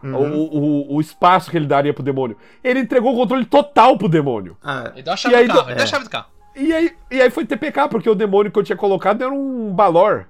[0.02, 2.38] o, o, o espaço que ele daria pro demônio.
[2.64, 4.56] Ele entregou o controle total pro demônio.
[4.64, 5.90] Ah, Ele deu a chave E aí do carro, do- ele deu a é.
[5.90, 6.28] chave do carro.
[6.58, 9.72] E aí, e aí foi TPK, porque o demônio que eu tinha colocado era um
[9.74, 10.26] Balor.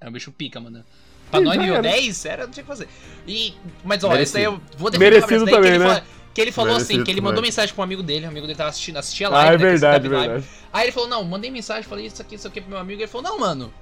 [0.00, 0.84] É um bicho pica, mano.
[1.30, 1.82] Pra nós nível era.
[1.82, 2.88] 10, era, não tinha o que fazer.
[3.26, 4.22] E, mas ó, Merecido.
[4.22, 5.90] esse daí eu vou defender Merecido daí também, que ele, né?
[5.90, 7.48] fala- que ele falou assim, Merecido que ele mandou também.
[7.48, 10.08] mensagem pro amigo dele, o amigo dele tava assistindo, assistia Ah, live, é né, verdade,
[10.08, 10.26] Live.
[10.26, 10.46] verdade.
[10.72, 13.08] Aí ele falou, não, mandei mensagem, falei isso aqui, isso aqui pro meu amigo, ele
[13.08, 13.72] falou, não, mano,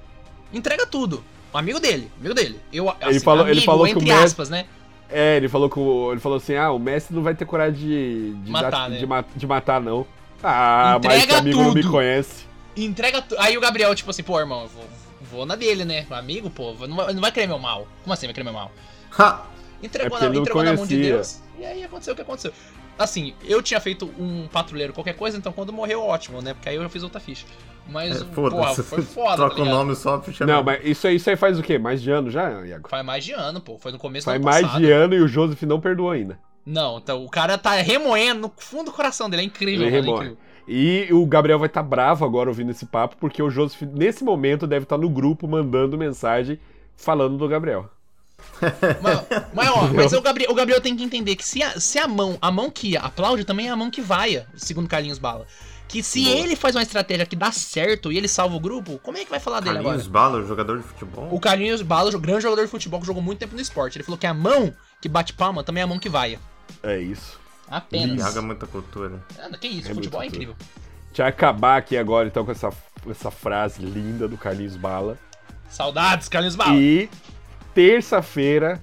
[0.53, 1.23] entrega tudo.
[1.53, 2.59] O amigo dele, amigo dele.
[2.73, 4.65] Eu, assim, falou- ele amigo, falou que o entre mestre- aspas, né?
[5.09, 7.77] É, ele falou que o- ele falou assim: ah, o mestre não vai ter coragem
[7.79, 8.97] de, de, Matar, dar- né?
[8.97, 10.05] de, de matar, não.
[10.43, 11.91] Ah, mas Entrega esse amigo não me tudo.
[11.91, 12.45] conhece.
[12.75, 13.39] Entrega tudo.
[13.39, 14.85] Aí o Gabriel, tipo assim, pô, irmão, eu vou,
[15.31, 16.05] vou na dele, né?
[16.11, 17.87] Amigo, pô, não vai, não vai querer meu mal.
[18.03, 18.71] Como assim vai querer meu mal?
[19.17, 19.45] ha!
[19.81, 20.97] Entregou, É na, entregou na mão de.
[21.01, 21.41] Deus.
[21.59, 22.51] E aí aconteceu o que aconteceu.
[22.97, 26.55] Assim, eu tinha feito um patrulheiro qualquer coisa, então quando morreu, ótimo, né?
[26.55, 27.45] Porque aí eu já fiz outra ficha.
[27.87, 31.15] Mas, É, porra, foi foda, Troca tá o nome só pra Não, mas isso aí,
[31.15, 31.77] isso aí faz o quê?
[31.77, 32.89] Mais de ano já, Iago?
[32.89, 33.77] Faz mais de ano, pô.
[33.77, 34.81] Foi no começo Faz do ano mais passado.
[34.81, 36.39] de ano e o Joseph não perdoou ainda.
[36.67, 39.43] Não, então o cara tá remoendo no fundo do coração dele.
[39.43, 39.95] É incrível, Ele.
[39.95, 40.15] É remoe.
[40.15, 40.37] incrível.
[40.67, 44.67] E o Gabriel vai estar bravo agora ouvindo esse papo, porque o Joseph, nesse momento,
[44.67, 46.59] deve estar no grupo mandando mensagem
[46.97, 47.89] falando do Gabriel.
[49.01, 51.97] Mas, mas, ó, mas o Gabriel, o Gabriel tem que entender que se a, se
[51.97, 55.47] a mão, a mão que aplaude também é a mão que vai, segundo Carlinhos Bala.
[55.87, 56.35] Que se Boa.
[56.35, 59.29] ele faz uma estratégia que dá certo e ele salva o grupo, como é que
[59.29, 59.95] vai falar dele agora?
[59.95, 61.29] Carlinhos Bala, jogador de futebol.
[61.31, 64.03] O Carlinhos Bala, o grande jogador de futebol que jogou muito tempo no esporte, ele
[64.03, 66.37] falou que a mão que bate palma também é a mão que vai.
[66.83, 67.39] É isso.
[67.69, 68.21] Apenas.
[68.25, 69.19] Joga muita cultura.
[69.39, 70.55] Ah, que isso, É futebol é incrível.
[71.07, 72.69] Deixa eu acabar aqui agora, então, com essa,
[73.09, 75.17] essa frase linda do Carlinhos Bala.
[75.69, 76.75] Saudades, Carlinhos Bala.
[76.77, 77.09] E
[77.73, 78.81] terça-feira,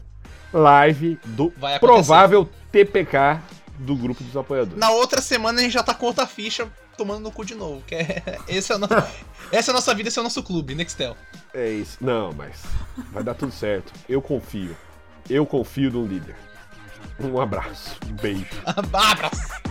[0.53, 1.79] live do Vai acontecer.
[1.95, 3.41] provável TPK
[3.79, 4.79] do grupo dos apoiadores.
[4.79, 7.83] Na outra semana a gente já tá com outra ficha tomando no cu de novo.
[7.87, 8.89] Que é, esse é o no-
[9.51, 11.17] essa é a nossa vida, esse é o nosso clube, Nextel.
[11.53, 11.99] É isso.
[12.01, 12.63] Não, mas
[13.13, 13.93] vai dar tudo certo.
[14.09, 14.77] Eu confio.
[15.29, 16.37] Eu confio no líder.
[17.21, 18.47] Um abraço, um beijo.
[18.67, 19.65] abraço!